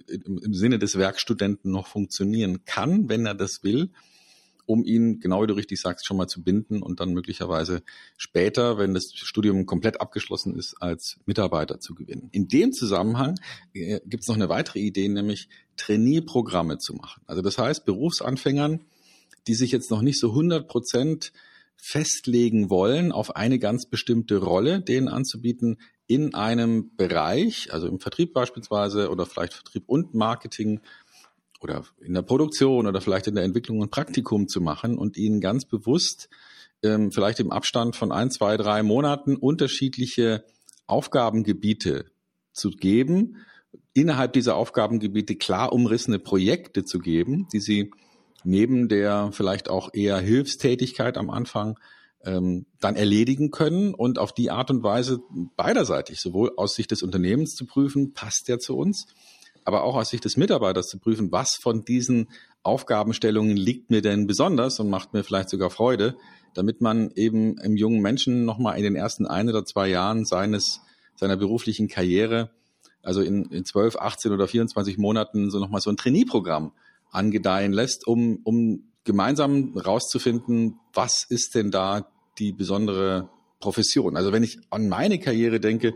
im 0.07 0.53
Sinne 0.53 0.79
des 0.79 0.97
Werkstudenten 0.97 1.71
noch 1.71 1.87
funktionieren 1.87 2.65
kann, 2.65 3.09
wenn 3.09 3.25
er 3.25 3.35
das 3.35 3.63
will 3.63 3.91
um 4.71 4.85
ihn, 4.85 5.19
genau 5.19 5.43
wie 5.43 5.47
du 5.47 5.53
richtig 5.53 5.81
sagst, 5.81 6.05
schon 6.05 6.15
mal 6.15 6.27
zu 6.27 6.43
binden 6.43 6.81
und 6.81 7.01
dann 7.01 7.13
möglicherweise 7.13 7.83
später, 8.15 8.77
wenn 8.77 8.93
das 8.93 9.11
Studium 9.13 9.65
komplett 9.65 9.99
abgeschlossen 9.99 10.55
ist, 10.55 10.75
als 10.79 11.19
Mitarbeiter 11.25 11.79
zu 11.79 11.93
gewinnen. 11.93 12.29
In 12.31 12.47
dem 12.47 12.71
Zusammenhang 12.71 13.35
äh, 13.73 13.99
gibt 14.05 14.23
es 14.23 14.29
noch 14.29 14.35
eine 14.35 14.49
weitere 14.49 14.79
Idee, 14.79 15.09
nämlich 15.09 15.49
Trainierprogramme 15.75 16.77
zu 16.77 16.93
machen. 16.93 17.21
Also 17.25 17.41
das 17.41 17.57
heißt, 17.57 17.85
Berufsanfängern, 17.85 18.85
die 19.47 19.55
sich 19.55 19.71
jetzt 19.71 19.91
noch 19.91 20.01
nicht 20.01 20.19
so 20.19 20.29
100 20.29 20.67
Prozent 20.67 21.33
festlegen 21.75 22.69
wollen 22.69 23.11
auf 23.11 23.35
eine 23.35 23.59
ganz 23.59 23.87
bestimmte 23.87 24.37
Rolle, 24.37 24.81
denen 24.81 25.07
anzubieten 25.07 25.79
in 26.07 26.33
einem 26.33 26.95
Bereich, 26.95 27.73
also 27.73 27.87
im 27.87 27.99
Vertrieb 27.99 28.33
beispielsweise 28.33 29.09
oder 29.09 29.25
vielleicht 29.25 29.53
Vertrieb 29.53 29.83
und 29.87 30.13
Marketing 30.13 30.79
oder 31.61 31.85
in 32.01 32.13
der 32.13 32.21
Produktion 32.21 32.87
oder 32.87 33.01
vielleicht 33.01 33.27
in 33.27 33.35
der 33.35 33.43
Entwicklung 33.43 33.81
ein 33.81 33.89
Praktikum 33.89 34.47
zu 34.47 34.61
machen 34.61 34.97
und 34.97 35.17
ihnen 35.17 35.39
ganz 35.39 35.65
bewusst 35.65 36.29
ähm, 36.83 37.11
vielleicht 37.11 37.39
im 37.39 37.51
Abstand 37.51 37.95
von 37.95 38.11
ein, 38.11 38.31
zwei, 38.31 38.57
drei 38.57 38.83
Monaten 38.83 39.35
unterschiedliche 39.35 40.43
Aufgabengebiete 40.87 42.05
zu 42.53 42.71
geben, 42.71 43.37
innerhalb 43.93 44.33
dieser 44.33 44.55
Aufgabengebiete 44.55 45.35
klar 45.35 45.73
umrissene 45.73 46.19
Projekte 46.19 46.83
zu 46.83 46.99
geben, 46.99 47.47
die 47.53 47.59
sie 47.59 47.91
neben 48.43 48.89
der 48.89 49.29
vielleicht 49.31 49.69
auch 49.69 49.93
eher 49.93 50.17
Hilfstätigkeit 50.17 51.17
am 51.17 51.29
Anfang 51.29 51.77
ähm, 52.23 52.65
dann 52.79 52.95
erledigen 52.95 53.51
können 53.51 53.93
und 53.93 54.19
auf 54.19 54.33
die 54.33 54.51
Art 54.51 54.71
und 54.71 54.83
Weise 54.83 55.21
beiderseitig, 55.55 56.19
sowohl 56.19 56.51
aus 56.57 56.75
Sicht 56.75 56.91
des 56.91 57.03
Unternehmens 57.03 57.55
zu 57.55 57.65
prüfen, 57.65 58.13
passt 58.13 58.47
der 58.47 58.59
zu 58.59 58.77
uns, 58.77 59.07
aber 59.63 59.83
auch 59.83 59.95
aus 59.95 60.09
Sicht 60.09 60.25
des 60.25 60.37
Mitarbeiters 60.37 60.87
zu 60.87 60.99
prüfen, 60.99 61.31
was 61.31 61.55
von 61.61 61.85
diesen 61.85 62.29
Aufgabenstellungen 62.63 63.55
liegt 63.55 63.89
mir 63.89 64.01
denn 64.01 64.27
besonders 64.27 64.79
und 64.79 64.89
macht 64.89 65.13
mir 65.13 65.23
vielleicht 65.23 65.49
sogar 65.49 65.69
Freude, 65.69 66.15
damit 66.53 66.81
man 66.81 67.11
eben 67.15 67.57
im 67.59 67.75
jungen 67.75 68.01
Menschen 68.01 68.45
nochmal 68.45 68.77
in 68.77 68.83
den 68.83 68.95
ersten 68.95 69.25
ein 69.25 69.49
oder 69.49 69.65
zwei 69.65 69.87
Jahren 69.87 70.25
seines, 70.25 70.81
seiner 71.15 71.37
beruflichen 71.37 71.87
Karriere, 71.87 72.51
also 73.03 73.21
in, 73.21 73.45
in 73.45 73.65
12, 73.65 73.95
18 73.97 74.31
oder 74.31 74.47
24 74.47 74.97
Monaten 74.97 75.49
so 75.49 75.59
nochmal 75.59 75.81
so 75.81 75.89
ein 75.89 75.97
Trainee-Programm 75.97 76.73
angedeihen 77.11 77.73
lässt, 77.73 78.07
um, 78.07 78.39
um 78.43 78.83
gemeinsam 79.03 79.77
rauszufinden, 79.77 80.79
was 80.93 81.25
ist 81.29 81.55
denn 81.55 81.71
da 81.71 82.07
die 82.37 82.51
besondere 82.51 83.29
Profession. 83.59 84.17
Also 84.17 84.31
wenn 84.31 84.43
ich 84.43 84.59
an 84.69 84.89
meine 84.89 85.19
Karriere 85.19 85.59
denke, 85.59 85.93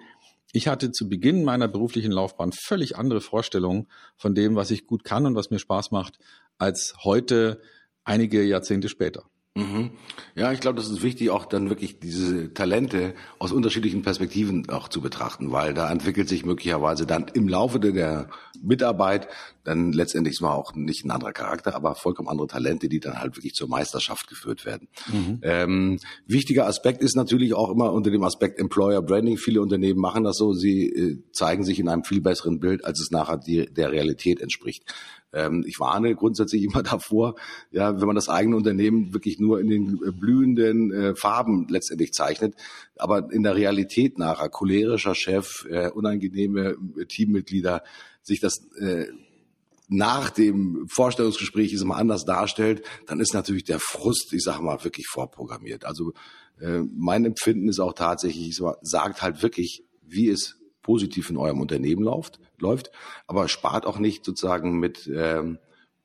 ich 0.52 0.68
hatte 0.68 0.92
zu 0.92 1.10
Beginn 1.10 1.44
meiner 1.44 1.68
beruflichen 1.68 2.12
Laufbahn 2.12 2.52
völlig 2.52 2.98
andere 2.98 3.22
Vorstellungen 3.22 3.88
von 4.16 4.36
dem, 4.36 4.56
was 4.56 4.72
ich 4.72 4.88
gut 4.88 5.04
kann 5.04 5.26
und 5.26 5.36
was 5.36 5.50
mir 5.50 5.60
Spaß 5.60 5.92
macht, 5.92 6.18
als 6.58 6.96
heute 7.04 7.62
einige 8.04 8.44
Jahrzehnte 8.44 8.90
später. 8.90 9.26
Mhm. 9.58 9.92
Ja, 10.36 10.52
ich 10.52 10.60
glaube, 10.60 10.76
das 10.76 10.90
ist 10.90 11.02
wichtig, 11.02 11.30
auch 11.30 11.46
dann 11.46 11.70
wirklich 11.70 11.98
diese 12.00 12.54
Talente 12.54 13.14
aus 13.40 13.54
unterschiedlichen 13.54 14.02
Perspektiven 14.02 14.70
auch 14.70 14.90
zu 14.90 15.00
betrachten, 15.00 15.54
weil 15.54 15.74
da 15.74 15.90
entwickelt 15.90 16.28
sich 16.28 16.46
möglicherweise 16.46 17.06
dann 17.06 17.28
im 17.34 17.48
Laufe 17.48 17.80
der 17.80 18.28
Mitarbeit 18.62 19.30
dann 19.64 19.94
letztendlich 19.94 20.36
zwar 20.36 20.56
auch 20.56 20.76
nicht 20.76 21.06
ein 21.06 21.12
anderer 21.12 21.32
Charakter, 21.32 21.74
aber 21.74 21.96
vollkommen 21.96 22.28
andere 22.28 22.48
Talente, 22.48 22.90
die 22.90 23.00
dann 23.00 23.22
halt 23.22 23.38
wirklich 23.38 23.54
zur 23.56 23.70
Meisterschaft 23.70 24.28
geführt 24.28 24.66
werden. 24.66 24.90
Mhm. 25.08 25.40
Ähm, 25.42 26.00
wichtiger 26.28 26.68
Aspekt 26.68 27.02
ist 27.02 27.16
natürlich 27.16 27.54
auch 27.54 27.72
immer 27.72 27.94
unter 27.94 28.12
dem 28.12 28.24
Aspekt 28.24 28.60
Employer 28.60 29.02
Branding. 29.02 29.38
Viele 29.38 29.62
Unternehmen 29.62 30.02
machen 30.02 30.26
das 30.26 30.36
so, 30.36 30.52
sie 30.52 30.90
äh, 30.90 31.24
zeigen 31.32 31.64
sich 31.64 31.80
in 31.80 31.88
einem 31.88 32.04
viel 32.04 32.20
besseren 32.20 32.60
Bild, 32.60 32.84
als 32.84 33.00
es 33.00 33.10
nachher 33.10 33.38
die, 33.38 33.74
der 33.74 33.94
Realität 33.94 34.42
entspricht. 34.42 34.84
Ähm, 35.36 35.64
ich 35.68 35.80
warne 35.80 36.16
grundsätzlich 36.16 36.64
immer 36.64 36.82
davor, 36.84 37.36
ja, 37.72 38.00
wenn 38.00 38.08
man 38.08 38.16
das 38.16 38.30
eigene 38.30 38.56
Unternehmen 38.56 39.14
wirklich 39.14 39.40
nur 39.40 39.60
in 39.60 39.70
den 39.70 40.00
äh, 40.04 40.12
blühenden 40.12 40.92
äh, 40.92 41.16
Farben 41.16 41.68
letztendlich 41.70 42.14
zeichnet, 42.14 42.56
aber 42.98 43.32
in 43.32 43.44
der 43.44 43.56
Realität 43.56 44.18
nachher 44.18 44.50
cholerischer 44.50 45.14
Chef, 45.14 45.66
äh, 45.70 45.90
unangenehme 45.92 46.78
Teammitglieder 47.08 47.84
sich 48.24 48.40
das 48.40 48.68
nach 49.88 50.32
dem 50.32 50.88
Vorstellungsgespräch 50.90 51.74
ist 51.74 51.82
immer 51.82 51.98
anders 51.98 52.26
darstellt, 52.26 52.84
dann 53.06 53.20
ist 53.20 53.34
natürlich 53.34 53.66
der 53.66 53.80
Frust, 53.80 54.34
ich 54.34 54.44
sage 54.44 54.64
mal, 54.64 54.84
wirklich 54.84 55.08
vorprogrammiert. 55.08 55.86
Also 55.86 56.14
äh, 56.60 56.82
mein 56.96 57.26
Empfinden 57.26 57.70
ist 57.70 57.80
auch 57.80 57.94
tatsächlich, 57.94 58.60
sagt 58.82 59.22
halt 59.22 59.44
wirklich, 59.44 59.84
wie 60.02 60.30
es 60.30 60.58
positiv 60.86 61.32
in 61.32 61.38
eurem 61.38 61.62
Unternehmen 61.62 62.04
läuft, 62.04 62.40
läuft, 62.60 62.92
aber 63.26 63.48
spart 63.48 63.88
auch 63.88 63.98
nicht 63.98 64.24
sozusagen 64.24 64.78
mit 64.78 65.10
ähm, 65.12 65.58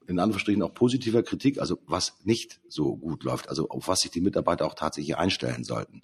in 0.07 0.19
Anführungsstrichen 0.19 0.63
auch 0.63 0.73
positiver 0.73 1.23
Kritik, 1.23 1.61
also 1.61 1.79
was 1.87 2.15
nicht 2.25 2.61
so 2.67 2.97
gut 2.97 3.23
läuft, 3.23 3.51
also 3.51 3.69
auf 3.69 3.89
was 3.89 4.01
sich 4.01 4.11
die 4.11 4.23
Mitarbeiter 4.23 4.65
auch 4.65 4.75
tatsächlich 4.75 5.19
einstellen 5.19 5.65
sollten. 5.65 6.01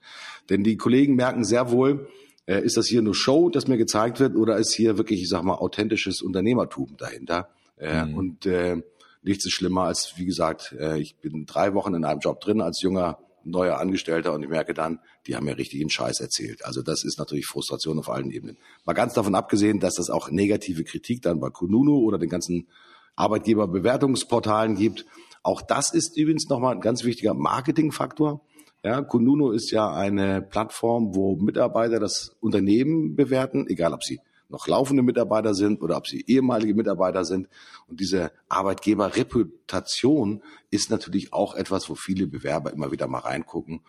Denn 0.51 0.63
die 0.63 0.77
Kollegen 0.77 1.17
merken 1.17 1.43
sehr 1.43 1.71
wohl, 1.71 2.07
äh, 2.45 2.63
ist 2.63 2.77
das 2.77 2.87
hier 2.87 3.01
nur 3.01 3.15
Show, 3.15 3.49
das 3.49 3.67
mir 3.67 3.79
gezeigt 3.79 4.21
wird, 4.21 4.37
oder 4.37 4.59
ist 4.59 4.75
hier 4.75 4.99
wirklich, 4.99 5.23
ich 5.23 5.31
sag 5.31 5.43
mal, 5.43 5.55
authentisches 5.55 6.21
Unternehmertum 6.21 6.99
dahinter? 6.99 7.49
Äh, 7.79 8.05
mhm. 8.05 8.15
Und 8.15 8.47
äh, 8.47 8.83
nichts 9.23 9.47
ist 9.47 9.55
schlimmer 9.55 9.85
als, 9.85 10.13
wie 10.17 10.27
gesagt, 10.27 10.77
äh, 10.79 11.01
ich 11.01 11.17
bin 11.17 11.47
drei 11.47 11.73
Wochen 11.73 11.95
in 11.95 12.05
einem 12.05 12.21
Job 12.21 12.41
drin 12.43 12.61
als 12.61 12.83
junger 12.83 13.19
neuer 13.47 13.79
Angestellter 13.79 14.33
und 14.33 14.43
ich 14.43 14.49
merke 14.49 14.75
dann, 14.75 15.01
die 15.27 15.37
haben 15.37 15.45
mir 15.45 15.57
richtig 15.57 15.81
einen 15.81 15.91
Scheiß 15.91 16.21
erzählt. 16.21 16.65
Also 16.65 16.83
das 16.83 17.05
ist 17.05 17.19
natürlich 17.19 17.47
Frustration 17.47 17.99
auf 17.99 18.09
allen 18.09 18.31
Ebenen. 18.31 18.59
Mal 18.85 18.93
ganz 18.93 19.15
davon 19.15 19.35
abgesehen, 19.35 19.81
dass 19.81 19.99
es 19.99 20.11
auch 20.11 20.31
negative 20.31 20.85
Kritik 20.85 21.23
dann 21.23 21.41
bei 21.41 21.51
Kununu 21.51 21.99
oder 21.99 22.19
den 22.19 22.29
ganzen 22.29 22.69
Arbeitgeberbewertungsportalen 23.17 24.77
gibt. 24.77 25.07
Auch 25.43 25.63
das 25.63 25.93
ist 25.95 26.17
übrigens 26.17 26.49
nochmal 26.49 26.75
ein 26.75 26.81
ganz 26.81 27.05
wichtiger 27.05 27.35
Marketingfaktor. 27.35 28.41
Ja, 28.83 29.03
Kununu 29.03 29.51
ist 29.51 29.71
ja 29.71 29.93
eine 29.93 30.43
Plattform, 30.43 31.15
wo 31.15 31.37
Mitarbeiter 31.37 31.99
das 31.99 32.37
Unternehmen 32.41 33.17
bewerten, 33.17 33.67
egal 33.69 33.93
ob 33.93 34.05
sie 34.05 34.21
noch 34.49 34.67
laufende 34.67 35.03
Mitarbeiter 35.03 35.55
sind 35.55 35.83
oder 35.83 35.97
ob 35.97 36.07
sie 36.07 36.25
ehemalige 36.27 36.75
Mitarbeiter 36.75 37.25
sind. 37.25 37.49
Und 37.87 38.01
diese 38.01 38.33
Arbeitgeberreputation 38.49 40.43
ist 40.71 40.91
natürlich 40.91 41.33
auch 41.33 41.55
etwas, 41.55 41.89
wo 41.89 41.95
viele 41.95 42.27
Bewerber 42.27 42.73
immer 42.73 42.93
wieder 42.93 43.09
mal 43.09 43.21
reingucken. 43.21 43.81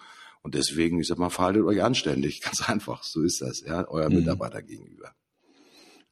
Und 0.42 0.56
deswegen, 0.56 1.00
ich 1.00 1.08
sag 1.08 1.18
mal, 1.18 1.30
verhaltet 1.30 1.66
euch 1.66 1.84
anständig. 1.84 2.42
Ganz 2.44 2.70
einfach. 2.70 3.04
So 3.04 3.22
ist 3.22 3.42
das, 3.42 3.62
ja, 3.62 3.88
euer 3.88 4.10
mhm. 4.10 4.18
Mitarbeiter 4.18 4.62
gegenüber. 4.62 5.14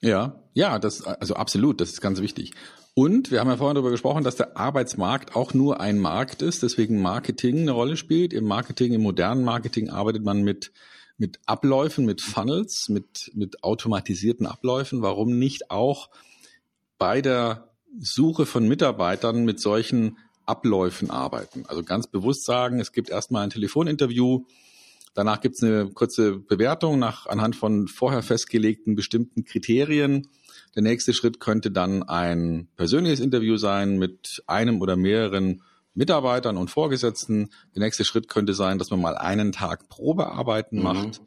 Ja, 0.01 0.43
ja, 0.53 0.77
das, 0.77 1.03
also 1.03 1.35
absolut, 1.35 1.81
das 1.81 1.91
ist 1.91 2.01
ganz 2.01 2.21
wichtig. 2.21 2.51
Und 2.93 3.31
wir 3.31 3.39
haben 3.39 3.49
ja 3.49 3.57
vorhin 3.57 3.75
darüber 3.75 3.91
gesprochen, 3.91 4.23
dass 4.23 4.35
der 4.35 4.55
Arbeitsmarkt 4.55 5.35
auch 5.35 5.53
nur 5.53 5.81
ein 5.81 5.99
Markt 5.99 6.41
ist, 6.41 6.63
deswegen 6.63 7.01
Marketing 7.01 7.61
eine 7.61 7.71
Rolle 7.71 7.97
spielt. 7.97 8.31
Im 8.31 8.45
Marketing, 8.45 8.93
im 8.93 9.01
modernen 9.01 9.43
Marketing 9.43 9.89
arbeitet 9.89 10.23
man 10.23 10.43
mit 10.43 10.71
mit 11.17 11.39
Abläufen, 11.45 12.05
mit 12.05 12.21
Funnels, 12.21 12.89
mit, 12.89 13.31
mit 13.33 13.63
automatisierten 13.63 14.45
Abläufen. 14.45 15.01
Warum 15.01 15.39
nicht 15.39 15.71
auch 15.71 16.09
bei 16.97 17.21
der 17.21 17.69
Suche 17.99 18.45
von 18.45 18.67
Mitarbeitern 18.67 19.45
mit 19.45 19.59
solchen 19.59 20.17
Abläufen 20.45 21.09
arbeiten? 21.09 21.63
Also 21.67 21.83
ganz 21.83 22.07
bewusst 22.07 22.45
sagen, 22.45 22.79
es 22.79 22.91
gibt 22.91 23.09
erstmal 23.09 23.43
ein 23.43 23.49
Telefoninterview, 23.49 24.45
danach 25.13 25.39
gibt 25.39 25.55
es 25.55 25.63
eine 25.63 25.89
kurze 25.91 26.37
Bewertung 26.37 26.99
nach 26.99 27.25
anhand 27.27 27.55
von 27.55 27.87
vorher 27.87 28.21
festgelegten 28.21 28.95
bestimmten 28.95 29.45
Kriterien. 29.45 30.27
Der 30.75 30.83
nächste 30.83 31.13
Schritt 31.13 31.39
könnte 31.39 31.71
dann 31.71 32.03
ein 32.03 32.67
persönliches 32.75 33.21
Interview 33.21 33.55
sein 33.55 33.97
mit 33.97 34.43
einem 34.47 34.81
oder 34.81 34.97
mehreren 34.97 35.61
Mitarbeitern 35.95 36.57
und 36.57 36.69
Vorgesetzten. 36.69 37.49
Der 37.73 37.81
nächste 37.81 38.05
Schritt 38.05 38.27
könnte 38.27 38.53
sein, 38.53 38.77
dass 38.77 38.91
man 38.91 39.01
mal 39.01 39.17
einen 39.17 39.51
Tag 39.51 39.89
Probearbeiten 39.89 40.77
mhm. 40.77 40.83
macht. 40.83 41.21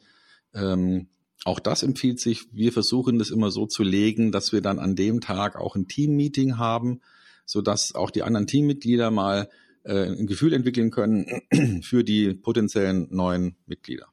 Ähm, 0.55 1.09
auch 1.45 1.61
das 1.61 1.83
empfiehlt 1.83 2.21
sich. 2.21 2.47
Wir 2.53 2.73
versuchen 2.73 3.19
das 3.19 3.31
immer 3.31 3.51
so 3.51 3.67
zu 3.67 3.83
legen, 3.83 4.33
dass 4.33 4.53
wir 4.53 4.61
dann 4.61 4.79
an 4.79 4.97
dem 4.97 5.21
Tag 5.21 5.57
auch 5.57 5.77
ein 5.77 5.89
Teammeeting 5.89 6.59
haben, 6.59 7.01
so 7.47 7.63
dass 7.63 7.95
auch 7.95 8.11
die 8.11 8.23
anderen 8.23 8.47
Teammitglieder 8.47 9.11
mal 9.11 9.49
äh, 9.85 10.07
ein 10.07 10.27
Gefühl 10.27 10.53
entwickeln 10.53 10.91
können 10.91 11.27
für 11.83 12.05
die 12.05 12.35
potenziellen 12.35 13.09
neuen 13.11 13.57
Mitglieder. 13.67 14.07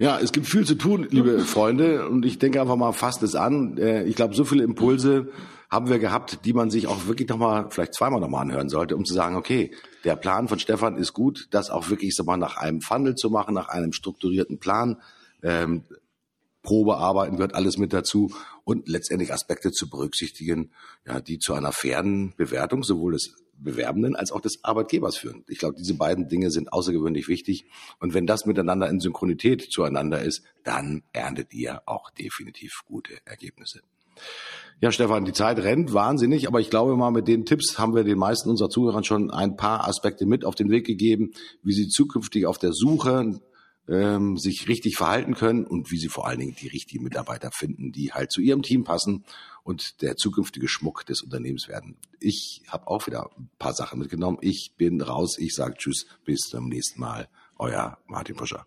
Ja, 0.00 0.20
es 0.20 0.30
gibt 0.30 0.46
viel 0.46 0.64
zu 0.64 0.76
tun, 0.76 1.08
liebe 1.10 1.40
Freunde, 1.40 2.08
und 2.08 2.24
ich 2.24 2.38
denke 2.38 2.60
einfach 2.60 2.76
mal, 2.76 2.92
fasst 2.92 3.22
es 3.24 3.34
an. 3.34 3.78
Äh, 3.78 4.04
ich 4.04 4.14
glaube, 4.14 4.34
so 4.34 4.44
viele 4.44 4.62
Impulse 4.62 5.28
haben 5.70 5.88
wir 5.88 5.98
gehabt, 5.98 6.44
die 6.44 6.52
man 6.52 6.70
sich 6.70 6.86
auch 6.86 7.06
wirklich 7.06 7.28
nochmal, 7.28 7.70
vielleicht 7.70 7.94
zweimal 7.94 8.20
nochmal 8.20 8.42
anhören 8.42 8.68
sollte, 8.68 8.96
um 8.96 9.04
zu 9.04 9.12
sagen, 9.14 9.36
okay, 9.36 9.70
der 10.04 10.16
Plan 10.16 10.48
von 10.48 10.58
Stefan 10.58 10.96
ist 10.96 11.12
gut, 11.12 11.48
das 11.50 11.70
auch 11.70 11.90
wirklich 11.90 12.16
so 12.16 12.24
mal 12.24 12.38
nach 12.38 12.56
einem 12.56 12.80
Funnel 12.80 13.14
zu 13.14 13.30
machen, 13.30 13.54
nach 13.54 13.68
einem 13.68 13.92
strukturierten 13.92 14.58
Plan. 14.58 15.00
Ähm, 15.42 15.84
Probearbeiten 16.62 17.36
gehört 17.36 17.54
alles 17.54 17.78
mit 17.78 17.92
dazu 17.92 18.32
und 18.64 18.88
letztendlich 18.88 19.32
Aspekte 19.32 19.70
zu 19.70 19.88
berücksichtigen, 19.88 20.70
ja, 21.06 21.20
die 21.20 21.38
zu 21.38 21.54
einer 21.54 21.72
fairen 21.72 22.34
Bewertung 22.36 22.82
sowohl 22.82 23.12
des 23.12 23.36
Bewerbenden 23.58 24.16
als 24.16 24.32
auch 24.32 24.40
des 24.40 24.64
Arbeitgebers 24.64 25.16
führen. 25.16 25.44
Ich 25.48 25.58
glaube, 25.58 25.76
diese 25.76 25.94
beiden 25.94 26.28
Dinge 26.28 26.50
sind 26.50 26.72
außergewöhnlich 26.72 27.28
wichtig. 27.28 27.64
Und 27.98 28.14
wenn 28.14 28.26
das 28.26 28.46
miteinander 28.46 28.88
in 28.88 29.00
Synchronität 29.00 29.62
zueinander 29.70 30.22
ist, 30.22 30.42
dann 30.62 31.02
erntet 31.12 31.52
ihr 31.54 31.82
auch 31.86 32.10
definitiv 32.10 32.82
gute 32.86 33.14
Ergebnisse. 33.24 33.82
Ja, 34.80 34.92
Stefan, 34.92 35.24
die 35.24 35.32
Zeit 35.32 35.58
rennt 35.58 35.92
wahnsinnig, 35.92 36.46
aber 36.46 36.60
ich 36.60 36.70
glaube 36.70 36.96
mal, 36.96 37.10
mit 37.10 37.26
den 37.26 37.44
Tipps 37.44 37.78
haben 37.78 37.96
wir 37.96 38.04
den 38.04 38.18
meisten 38.18 38.48
unserer 38.48 38.70
Zuhörern 38.70 39.02
schon 39.02 39.32
ein 39.32 39.56
paar 39.56 39.88
Aspekte 39.88 40.24
mit 40.24 40.44
auf 40.44 40.54
den 40.54 40.70
Weg 40.70 40.86
gegeben, 40.86 41.32
wie 41.64 41.72
sie 41.72 41.88
zukünftig 41.88 42.46
auf 42.46 42.58
der 42.58 42.72
Suche 42.72 43.40
ähm, 43.88 44.36
sich 44.36 44.68
richtig 44.68 44.96
verhalten 44.96 45.34
können 45.34 45.64
und 45.64 45.90
wie 45.90 45.98
sie 45.98 46.08
vor 46.08 46.28
allen 46.28 46.38
Dingen 46.38 46.54
die 46.60 46.68
richtigen 46.68 47.02
Mitarbeiter 47.02 47.50
finden, 47.52 47.90
die 47.90 48.12
halt 48.12 48.30
zu 48.30 48.40
ihrem 48.40 48.62
Team 48.62 48.84
passen 48.84 49.24
und 49.64 50.00
der 50.00 50.16
zukünftige 50.16 50.68
Schmuck 50.68 51.04
des 51.06 51.22
Unternehmens 51.22 51.66
werden. 51.68 51.96
Ich 52.20 52.62
habe 52.68 52.86
auch 52.86 53.06
wieder 53.08 53.30
ein 53.36 53.50
paar 53.58 53.72
Sachen 53.72 53.98
mitgenommen. 53.98 54.38
Ich 54.42 54.74
bin 54.76 55.00
raus. 55.00 55.38
Ich 55.38 55.54
sage 55.54 55.74
Tschüss, 55.76 56.06
bis 56.24 56.40
zum 56.50 56.68
nächsten 56.68 57.00
Mal. 57.00 57.28
Euer 57.58 57.98
Martin 58.06 58.36
Puscher. 58.36 58.64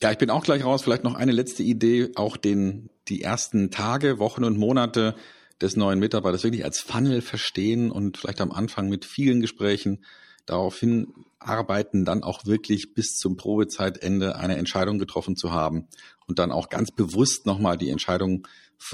Ja, 0.00 0.12
ich 0.12 0.18
bin 0.18 0.30
auch 0.30 0.44
gleich 0.44 0.64
raus. 0.64 0.82
Vielleicht 0.82 1.02
noch 1.02 1.16
eine 1.16 1.32
letzte 1.32 1.64
Idee, 1.64 2.12
auch 2.14 2.36
den 2.36 2.90
die 3.08 3.22
ersten 3.22 3.72
Tage, 3.72 4.20
Wochen 4.20 4.44
und 4.44 4.56
Monate 4.56 5.16
des 5.60 5.76
neuen 5.76 5.98
Mitarbeiters 5.98 6.44
wirklich 6.44 6.64
als 6.64 6.80
Funnel 6.80 7.20
verstehen 7.20 7.90
und 7.90 8.16
vielleicht 8.16 8.40
am 8.40 8.52
Anfang 8.52 8.88
mit 8.88 9.04
vielen 9.04 9.40
Gesprächen 9.40 10.04
daraufhin 10.46 11.12
arbeiten, 11.38 12.04
dann 12.04 12.22
auch 12.22 12.46
wirklich 12.46 12.94
bis 12.94 13.16
zum 13.16 13.36
Probezeitende 13.36 14.36
eine 14.36 14.56
Entscheidung 14.56 14.98
getroffen 14.98 15.36
zu 15.36 15.52
haben 15.52 15.88
und 16.26 16.38
dann 16.38 16.52
auch 16.52 16.68
ganz 16.68 16.90
bewusst 16.90 17.46
nochmal 17.46 17.76
die 17.76 17.90
Entscheidung 17.90 18.46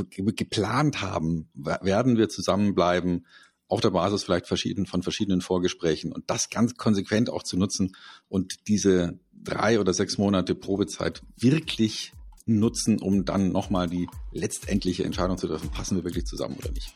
geplant 0.06 1.02
haben, 1.02 1.48
werden 1.54 2.16
wir 2.16 2.28
zusammenbleiben, 2.28 3.26
auf 3.68 3.80
der 3.80 3.90
Basis 3.90 4.24
vielleicht 4.24 4.46
verschieden, 4.46 4.86
von 4.86 5.02
verschiedenen 5.02 5.40
Vorgesprächen 5.40 6.12
und 6.12 6.24
das 6.28 6.50
ganz 6.50 6.74
konsequent 6.74 7.30
auch 7.30 7.42
zu 7.42 7.56
nutzen 7.56 7.96
und 8.28 8.68
diese 8.68 9.18
drei 9.32 9.80
oder 9.80 9.94
sechs 9.94 10.18
Monate 10.18 10.54
Probezeit 10.54 11.22
wirklich 11.36 12.12
nutzen, 12.46 13.00
um 13.00 13.24
dann 13.24 13.52
nochmal 13.52 13.88
die 13.88 14.08
letztendliche 14.32 15.04
Entscheidung 15.04 15.38
zu 15.38 15.46
treffen, 15.46 15.70
passen 15.70 15.96
wir 15.96 16.04
wirklich 16.04 16.26
zusammen 16.26 16.56
oder 16.58 16.70
nicht. 16.70 16.94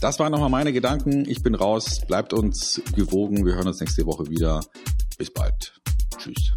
Das 0.00 0.18
waren 0.20 0.30
nochmal 0.30 0.50
meine 0.50 0.72
Gedanken. 0.72 1.28
Ich 1.28 1.42
bin 1.42 1.54
raus. 1.54 2.02
Bleibt 2.06 2.32
uns 2.32 2.80
gewogen. 2.94 3.44
Wir 3.44 3.54
hören 3.54 3.66
uns 3.66 3.80
nächste 3.80 4.06
Woche 4.06 4.28
wieder. 4.28 4.60
Bis 5.18 5.32
bald. 5.32 5.72
Tschüss. 6.18 6.52